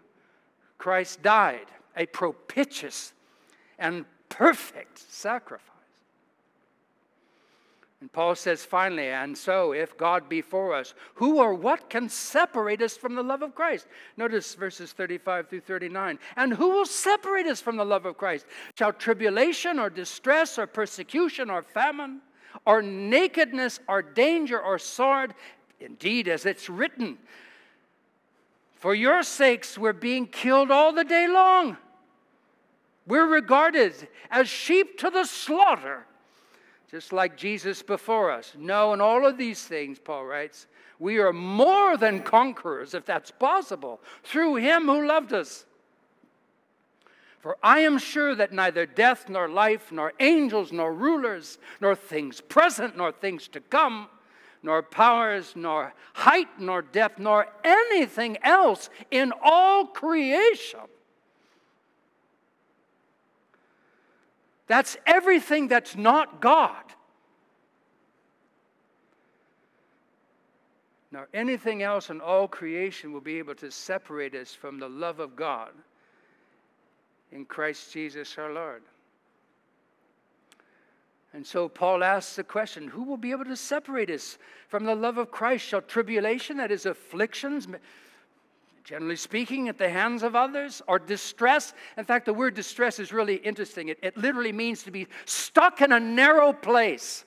Christ 0.78 1.24
died, 1.24 1.66
a 1.98 2.06
propitious 2.06 3.12
and 3.80 4.06
perfect 4.30 5.00
sacrifice. 5.12 5.75
And 8.02 8.12
Paul 8.12 8.36
says 8.36 8.66
finally, 8.66 9.08
and 9.08 9.38
so 9.38 9.72
if 9.72 9.98
God 9.98 10.28
be 10.28 10.42
for 10.42 10.76
us, 10.76 10.94
who 11.16 11.40
or 11.40 11.54
what 11.54 11.90
can 11.90 12.10
separate 12.10 12.82
us 12.82 12.98
from 12.98 13.16
the 13.16 13.24
love 13.24 13.42
of 13.42 13.56
Christ? 13.56 13.88
Notice 14.18 14.54
verses 14.54 14.92
35 14.92 15.48
through 15.48 15.62
39. 15.62 16.20
And 16.36 16.54
who 16.54 16.70
will 16.70 16.86
separate 16.86 17.48
us 17.48 17.62
from 17.62 17.78
the 17.78 17.86
love 17.86 18.06
of 18.06 18.18
Christ? 18.18 18.46
Shall 18.78 18.92
tribulation 18.92 19.80
or 19.80 19.90
distress 19.90 20.60
or 20.60 20.68
persecution 20.68 21.50
or 21.50 21.62
famine 21.64 22.22
or 22.66 22.82
nakedness 22.82 23.80
or 23.88 24.02
danger 24.02 24.60
or 24.60 24.78
sword? 24.78 25.34
Indeed, 25.80 26.28
as 26.28 26.46
it's 26.46 26.70
written, 26.70 27.18
for 28.74 28.94
your 28.94 29.24
sakes 29.24 29.78
we're 29.78 29.94
being 29.94 30.28
killed 30.28 30.70
all 30.70 30.92
the 30.92 31.04
day 31.06 31.28
long. 31.28 31.78
We're 33.08 33.28
regarded 33.28 34.08
as 34.30 34.50
sheep 34.50 34.98
to 35.00 35.10
the 35.10 35.26
slaughter 35.26 36.06
just 36.90 37.12
like 37.12 37.38
Jesus 37.38 37.82
before 37.82 38.32
us. 38.32 38.54
No, 38.58 38.94
in 38.94 39.02
all 39.02 39.26
of 39.26 39.38
these 39.38 39.64
things, 39.64 40.00
Paul 40.00 40.26
writes, 40.26 40.68
we 41.00 41.18
are 41.18 41.34
more 41.34 41.98
than 41.98 42.22
conquerors, 42.22 42.94
if 42.94 43.06
that's 43.06 43.32
possible, 43.32 44.00
through 44.24 44.56
him 44.56 44.86
who 44.86 45.06
loved 45.06 45.34
us. 45.34 45.66
For 47.40 47.58
I 47.62 47.80
am 47.80 47.98
sure 47.98 48.34
that 48.36 48.54
neither 48.54 48.86
death, 48.86 49.30
nor 49.30 49.48
life, 49.48 49.92
nor 49.92 50.14
angels, 50.20 50.72
nor 50.72 50.94
rulers, 50.94 51.60
nor 51.82 51.96
things 51.96 52.42
present, 52.42 52.98
nor 52.98 53.12
things 53.12 53.48
to 53.50 53.60
come, 53.60 54.08
nor 54.64 54.82
powers, 54.82 55.54
nor 55.56 55.94
height, 56.14 56.48
nor 56.60 56.82
depth, 56.82 57.20
nor 57.20 57.48
anything 57.64 58.38
else 58.42 58.90
in 59.12 59.32
all 59.44 59.86
creation 59.86 60.80
That's 64.68 64.98
everything 65.06 65.68
that's 65.68 65.96
not 65.96 66.42
God. 66.42 66.84
Now, 71.12 71.26
anything 71.34 71.82
else 71.82 72.10
in 72.10 72.20
all 72.20 72.48
creation 72.48 73.14
will 73.14 73.22
be 73.22 73.38
able 73.38 73.56
to 73.56 73.72
separate 73.72 74.36
us 74.36 74.54
from 74.54 74.80
the 74.80 74.90
love 74.90 75.20
of 75.20 75.36
God 75.36 75.70
in 77.32 77.46
Christ 77.46 77.94
Jesus 77.94 78.38
our 78.38 78.52
Lord. 78.52 78.84
And 81.34 81.46
so 81.46 81.68
Paul 81.68 82.04
asks 82.04 82.38
the 82.38 82.44
question 82.44 82.88
who 82.88 83.04
will 83.04 83.18
be 83.18 83.32
able 83.32 83.46
to 83.46 83.58
separate 83.58 84.10
us 84.10 84.38
from 84.68 84.86
the 84.86 84.96
love 84.96 85.18
of 85.18 85.32
Christ? 85.32 85.66
Shall 85.66 85.82
tribulation, 85.82 86.58
that 86.58 86.72
is, 86.72 86.86
afflictions, 86.86 87.68
generally 88.86 89.16
speaking, 89.16 89.68
at 89.68 89.80
the 89.80 89.90
hands 89.90 90.22
of 90.22 90.36
others, 90.36 90.82
or 90.88 91.00
distress. 91.00 91.74
In 91.98 92.06
fact, 92.06 92.26
the 92.26 92.34
word 92.34 92.54
distress 92.54 93.00
is 93.00 93.12
really 93.12 93.38
interesting. 93.38 93.90
It, 93.90 93.98
it 94.04 94.16
literally 94.16 94.52
means 94.52 94.84
to 94.84 94.92
be 94.92 95.08
stuck 95.26 95.82
in 95.82 95.92
a 95.92 96.00
narrow 96.00 96.54
place. 96.54 97.26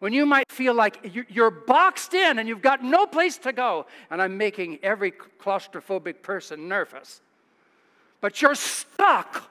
When 0.00 0.12
you 0.12 0.26
might 0.26 0.50
feel 0.50 0.74
like 0.74 1.14
you're 1.30 1.52
boxed 1.52 2.12
in 2.12 2.40
and 2.40 2.48
you've 2.48 2.60
got 2.60 2.82
no 2.82 3.06
place 3.06 3.38
to 3.38 3.52
go, 3.52 3.86
and 4.10 4.20
I'm 4.20 4.36
making 4.36 4.80
every 4.82 5.12
claustrophobic 5.12 6.22
person 6.22 6.66
nervous, 6.66 7.20
but 8.20 8.42
you're 8.42 8.56
stuck. 8.56 9.48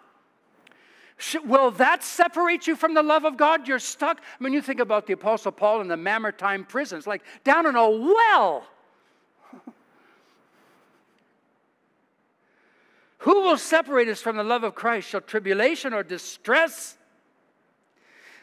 Will 1.46 1.72
that 1.72 2.04
separate 2.04 2.68
you 2.68 2.76
from 2.76 2.94
the 2.94 3.04
love 3.04 3.24
of 3.24 3.38
God? 3.38 3.70
You're 3.70 3.80
stuck. 3.80 4.20
I 4.20 4.44
mean, 4.44 4.52
you 4.52 4.62
think 4.62 4.82
about 4.82 5.08
the 5.08 5.14
Apostle 5.14 5.54
Paul 5.54 5.80
in 5.80 5.88
the 5.88 5.96
Mamertine 5.96 6.66
prisons, 6.66 7.08
like 7.08 7.22
down 7.46 7.66
in 7.66 7.78
a 7.78 7.90
well. 7.90 8.66
Who 13.22 13.42
will 13.42 13.58
separate 13.58 14.08
us 14.08 14.20
from 14.20 14.36
the 14.36 14.44
love 14.44 14.64
of 14.64 14.74
Christ? 14.74 15.10
Shall 15.10 15.22
tribulation 15.22 15.94
or 15.94 16.02
distress, 16.02 16.98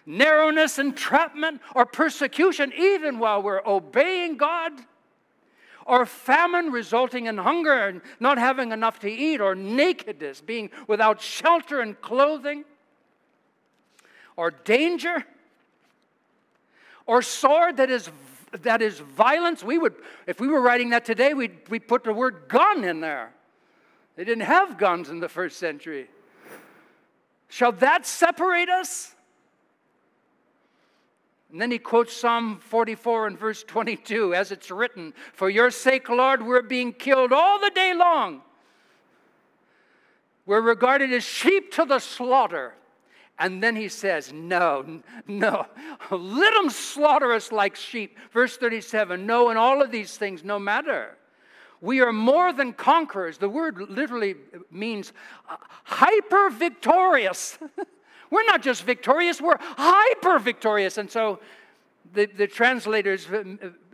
narrowness, 0.07 0.79
entrapment, 0.79 1.61
or 1.75 1.85
persecution, 1.85 2.73
even 2.77 3.19
while 3.19 3.43
we're 3.43 3.63
obeying 3.67 4.37
God? 4.37 4.73
Or 5.85 6.07
famine 6.07 6.71
resulting 6.71 7.27
in 7.27 7.39
hunger 7.39 7.89
and 7.89 8.03
not 8.21 8.39
having 8.39 8.71
enough 8.71 9.01
to 9.01 9.11
eat, 9.11 9.41
or 9.41 9.57
nakedness, 9.57 10.43
being 10.43 10.71
without 10.87 11.21
shelter 11.21 11.81
and 11.81 12.01
clothing, 12.01 12.65
or 14.37 14.53
danger, 14.53 15.25
or 17.05 17.21
sword 17.21 17.79
that 17.79 17.91
is 17.91 18.11
that 18.63 18.81
is 18.81 19.01
violence. 19.01 19.65
We 19.65 19.77
would, 19.77 19.95
if 20.29 20.41
we 20.41 20.47
were 20.47 20.61
writing 20.61 20.91
that 20.91 21.05
today, 21.05 21.35
we'd, 21.35 21.69
we'd 21.69 21.89
put 21.89 22.05
the 22.05 22.13
word 22.13 22.45
gun 22.49 22.85
in 22.85 23.01
there. 23.01 23.33
They 24.19 24.25
didn't 24.25 24.47
have 24.47 24.79
guns 24.79 25.11
in 25.11 25.21
the 25.21 25.29
first 25.29 25.59
century. 25.59 26.09
Shall 27.47 27.71
that 27.71 28.05
separate 28.05 28.69
us? 28.69 29.15
And 31.53 31.61
then 31.61 31.71
he 31.71 31.79
quotes 31.79 32.17
Psalm 32.17 32.59
44 32.59 33.29
and 33.29 33.39
verse 33.39 33.63
22 33.63 34.35
as 34.35 34.51
it's 34.51 34.73
written 34.73 35.15
For 35.35 35.49
your 35.49 35.71
sake, 35.71 36.09
Lord, 36.09 36.45
we're 36.45 36.63
being 36.63 36.93
killed 36.93 37.33
all 37.33 37.61
the 37.61 37.71
day 37.71 37.95
long. 37.95 38.43
We're 40.47 40.63
regarded 40.63 41.13
as 41.13 41.23
sheep 41.23 41.71
to 41.75 41.85
the 41.85 42.01
slaughter. 42.01 42.75
And 43.39 43.63
then 43.63 43.77
he 43.77 43.87
says, 43.87 44.33
No, 44.33 45.01
no, 45.29 45.65
let 46.11 46.55
them 46.55 46.71
slaughter 46.71 47.33
us 47.33 47.53
like 47.53 47.77
sheep. 47.77 48.19
Verse 48.33 48.57
37 48.57 49.25
No, 49.25 49.51
in 49.51 49.57
all 49.57 49.81
of 49.81 49.93
these 49.93 50.17
things, 50.17 50.43
no 50.43 50.59
matter. 50.59 51.17
We 51.81 52.01
are 52.01 52.13
more 52.13 52.53
than 52.53 52.73
conquerors. 52.73 53.39
The 53.39 53.49
word 53.49 53.79
literally 53.89 54.35
means 54.71 55.13
uh, 55.49 55.57
hyper 55.85 56.51
victorious. 56.51 57.59
we're 58.31 58.45
not 58.45 58.63
just 58.63 58.83
victorious, 58.83 59.41
we're 59.41 59.59
hyper 59.61 60.39
victorious. 60.39 60.99
And 60.99 61.11
so 61.11 61.41
the, 62.13 62.27
the 62.27 62.47
translators 62.47 63.29
uh, 63.31 63.45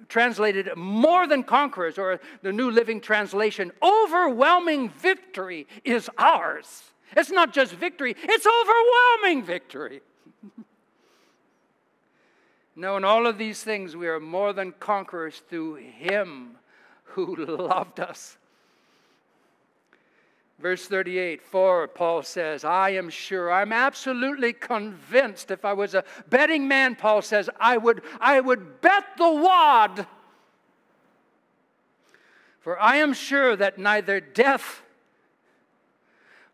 translated 0.08 0.70
more 0.76 1.26
than 1.26 1.42
conquerors, 1.42 1.98
or 1.98 2.20
the 2.42 2.52
New 2.52 2.70
Living 2.70 3.00
Translation, 3.00 3.72
overwhelming 3.82 4.88
victory 4.90 5.66
is 5.84 6.08
ours. 6.18 6.84
It's 7.16 7.30
not 7.30 7.52
just 7.52 7.72
victory, 7.72 8.16
it's 8.22 8.46
overwhelming 8.46 9.44
victory. 9.44 10.00
no, 12.76 12.96
in 12.96 13.04
all 13.04 13.26
of 13.26 13.38
these 13.38 13.62
things, 13.62 13.94
we 13.94 14.08
are 14.08 14.20
more 14.20 14.52
than 14.52 14.72
conquerors 14.72 15.42
through 15.48 15.76
Him 15.76 16.56
who 17.14 17.36
loved 17.46 18.00
us. 18.00 18.36
Verse 20.60 20.86
38, 20.86 21.42
for 21.42 21.88
Paul 21.88 22.22
says, 22.22 22.64
I 22.64 22.90
am 22.90 23.10
sure, 23.10 23.52
I'm 23.52 23.72
absolutely 23.72 24.52
convinced. 24.52 25.50
If 25.50 25.64
I 25.64 25.72
was 25.72 25.94
a 25.94 26.04
betting 26.28 26.68
man, 26.68 26.94
Paul 26.94 27.22
says, 27.22 27.50
I 27.58 27.76
would, 27.76 28.02
I 28.20 28.40
would 28.40 28.80
bet 28.80 29.04
the 29.18 29.30
wad. 29.30 30.06
For 32.60 32.80
I 32.80 32.96
am 32.96 33.12
sure 33.12 33.56
that 33.56 33.78
neither 33.78 34.20
death, 34.20 34.82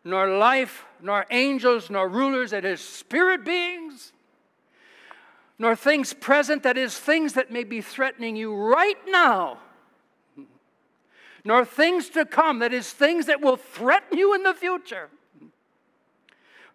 nor 0.03 0.27
life, 0.27 0.83
nor 1.01 1.25
angels, 1.29 1.89
nor 1.89 2.09
rulers, 2.09 2.51
that 2.51 2.65
is, 2.65 2.81
spirit 2.81 3.45
beings, 3.45 4.11
nor 5.59 5.75
things 5.75 6.11
present, 6.11 6.63
that 6.63 6.77
is, 6.77 6.97
things 6.97 7.33
that 7.33 7.51
may 7.51 7.63
be 7.63 7.81
threatening 7.81 8.35
you 8.35 8.53
right 8.53 8.97
now 9.07 9.59
nor 11.43 11.65
things 11.65 12.09
to 12.09 12.25
come, 12.25 12.59
that 12.59 12.73
is, 12.73 12.91
things 12.91 13.25
that 13.25 13.41
will 13.41 13.57
threaten 13.57 14.17
you 14.17 14.33
in 14.33 14.43
the 14.43 14.53
future, 14.53 15.09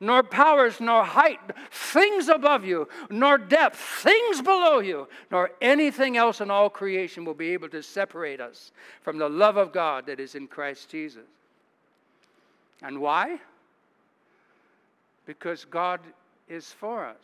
nor 0.01 0.23
powers, 0.23 0.81
nor 0.81 1.05
height, 1.05 1.41
things 1.71 2.29
above 2.29 2.65
you, 2.65 2.89
nor 3.09 3.39
depth, 3.39 3.79
things 3.79 4.43
below 4.43 4.81
you, 4.81 5.09
nor 5.31 5.51
anything 5.63 6.17
else 6.17 6.41
in 6.41 6.51
all 6.51 6.69
creation 6.69 7.25
will 7.25 7.35
be 7.35 7.51
able 7.51 7.69
to 7.69 7.83
separate 7.83 8.41
us 8.41 8.73
from 9.03 9.19
the 9.19 9.29
love 9.29 9.57
of 9.57 9.73
God 9.73 10.07
that 10.07 10.21
is 10.21 10.35
in 10.35 10.47
Christ 10.47 10.91
Jesus. 10.91 11.25
And 12.83 13.01
why? 13.01 13.39
Because 15.25 15.65
God 15.65 16.01
is 16.49 16.67
for 16.67 17.07
us. 17.07 17.17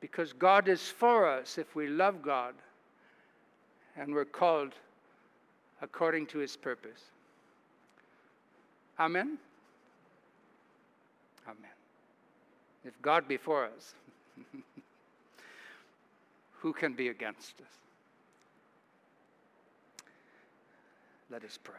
Because 0.00 0.32
God 0.32 0.68
is 0.68 0.88
for 0.88 1.28
us 1.28 1.58
if 1.58 1.74
we 1.76 1.86
love 1.86 2.22
God 2.22 2.54
and 3.96 4.14
we're 4.14 4.24
called 4.24 4.72
according 5.82 6.26
to 6.26 6.38
his 6.38 6.56
purpose. 6.56 7.00
Amen? 8.98 9.38
Amen. 11.46 11.70
If 12.84 13.00
God 13.02 13.28
be 13.28 13.36
for 13.36 13.64
us, 13.64 13.94
who 16.52 16.72
can 16.72 16.94
be 16.94 17.08
against 17.08 17.60
us? 17.60 17.66
Let 21.30 21.44
us 21.44 21.58
pray. 21.62 21.74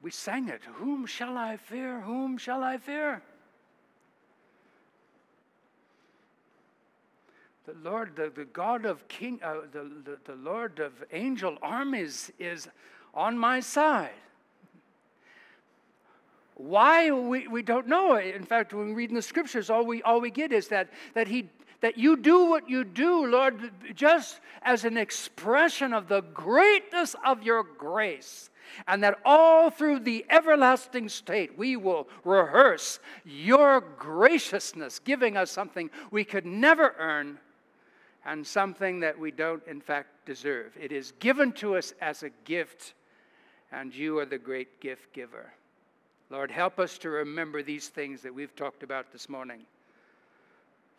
We 0.00 0.10
sang 0.10 0.48
it. 0.48 0.62
Whom 0.74 1.06
shall 1.06 1.36
I 1.36 1.56
fear? 1.56 2.00
Whom 2.00 2.38
shall 2.38 2.62
I 2.62 2.78
fear? 2.78 3.22
The 7.68 7.90
Lord, 7.90 8.16
the, 8.16 8.32
the 8.34 8.46
God 8.46 8.86
of 8.86 9.06
King, 9.08 9.40
uh, 9.44 9.56
the, 9.70 9.90
the, 10.02 10.16
the 10.24 10.36
Lord 10.36 10.78
of 10.78 11.04
angel 11.12 11.58
armies 11.60 12.32
is 12.38 12.66
on 13.12 13.36
my 13.36 13.60
side. 13.60 14.08
Why 16.54 17.10
we, 17.10 17.46
we 17.46 17.60
don't 17.60 17.86
know. 17.86 18.16
In 18.16 18.44
fact, 18.44 18.72
when 18.72 18.86
we 18.86 18.94
read 18.94 19.10
in 19.10 19.16
the 19.16 19.20
scriptures, 19.20 19.68
all 19.68 19.84
we 19.84 20.02
all 20.02 20.18
we 20.18 20.30
get 20.30 20.50
is 20.50 20.68
that 20.68 20.88
that 21.12 21.28
he 21.28 21.50
that 21.82 21.98
you 21.98 22.16
do 22.16 22.46
what 22.46 22.70
you 22.70 22.84
do, 22.84 23.26
Lord, 23.26 23.70
just 23.94 24.40
as 24.62 24.86
an 24.86 24.96
expression 24.96 25.92
of 25.92 26.08
the 26.08 26.22
greatness 26.22 27.14
of 27.22 27.42
your 27.42 27.64
grace. 27.64 28.48
And 28.86 29.02
that 29.02 29.18
all 29.26 29.68
through 29.68 30.00
the 30.00 30.24
everlasting 30.30 31.10
state 31.10 31.58
we 31.58 31.76
will 31.76 32.08
rehearse 32.24 32.98
your 33.26 33.82
graciousness, 33.98 35.00
giving 35.00 35.36
us 35.36 35.50
something 35.50 35.90
we 36.10 36.24
could 36.24 36.46
never 36.46 36.94
earn 36.98 37.38
and 38.28 38.46
something 38.46 39.00
that 39.00 39.18
we 39.18 39.30
don't, 39.30 39.66
in 39.66 39.80
fact, 39.80 40.26
deserve. 40.26 40.76
It 40.78 40.92
is 40.92 41.12
given 41.18 41.50
to 41.52 41.76
us 41.76 41.94
as 41.98 42.22
a 42.22 42.28
gift, 42.44 42.92
and 43.72 43.94
you 43.94 44.18
are 44.18 44.26
the 44.26 44.36
great 44.36 44.80
gift 44.80 45.14
giver. 45.14 45.50
Lord, 46.28 46.50
help 46.50 46.78
us 46.78 46.98
to 46.98 47.08
remember 47.08 47.62
these 47.62 47.88
things 47.88 48.20
that 48.20 48.34
we've 48.34 48.54
talked 48.54 48.82
about 48.82 49.12
this 49.12 49.30
morning 49.30 49.62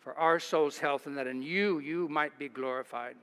for 0.00 0.12
our 0.14 0.40
soul's 0.40 0.78
health, 0.78 1.06
and 1.06 1.16
that 1.16 1.28
in 1.28 1.40
you, 1.40 1.78
you 1.78 2.08
might 2.08 2.36
be 2.36 2.48
glorified. 2.48 3.14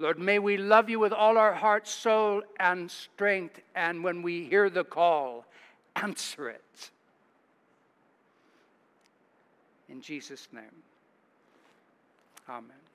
Lord, 0.00 0.18
may 0.18 0.40
we 0.40 0.56
love 0.56 0.90
you 0.90 0.98
with 0.98 1.12
all 1.12 1.38
our 1.38 1.54
heart, 1.54 1.86
soul, 1.86 2.42
and 2.58 2.90
strength, 2.90 3.60
and 3.76 4.02
when 4.02 4.22
we 4.22 4.46
hear 4.46 4.68
the 4.68 4.82
call, 4.82 5.44
answer 5.94 6.48
it. 6.48 6.90
In 9.88 10.00
Jesus' 10.00 10.48
name, 10.52 10.82
amen. 12.48 12.89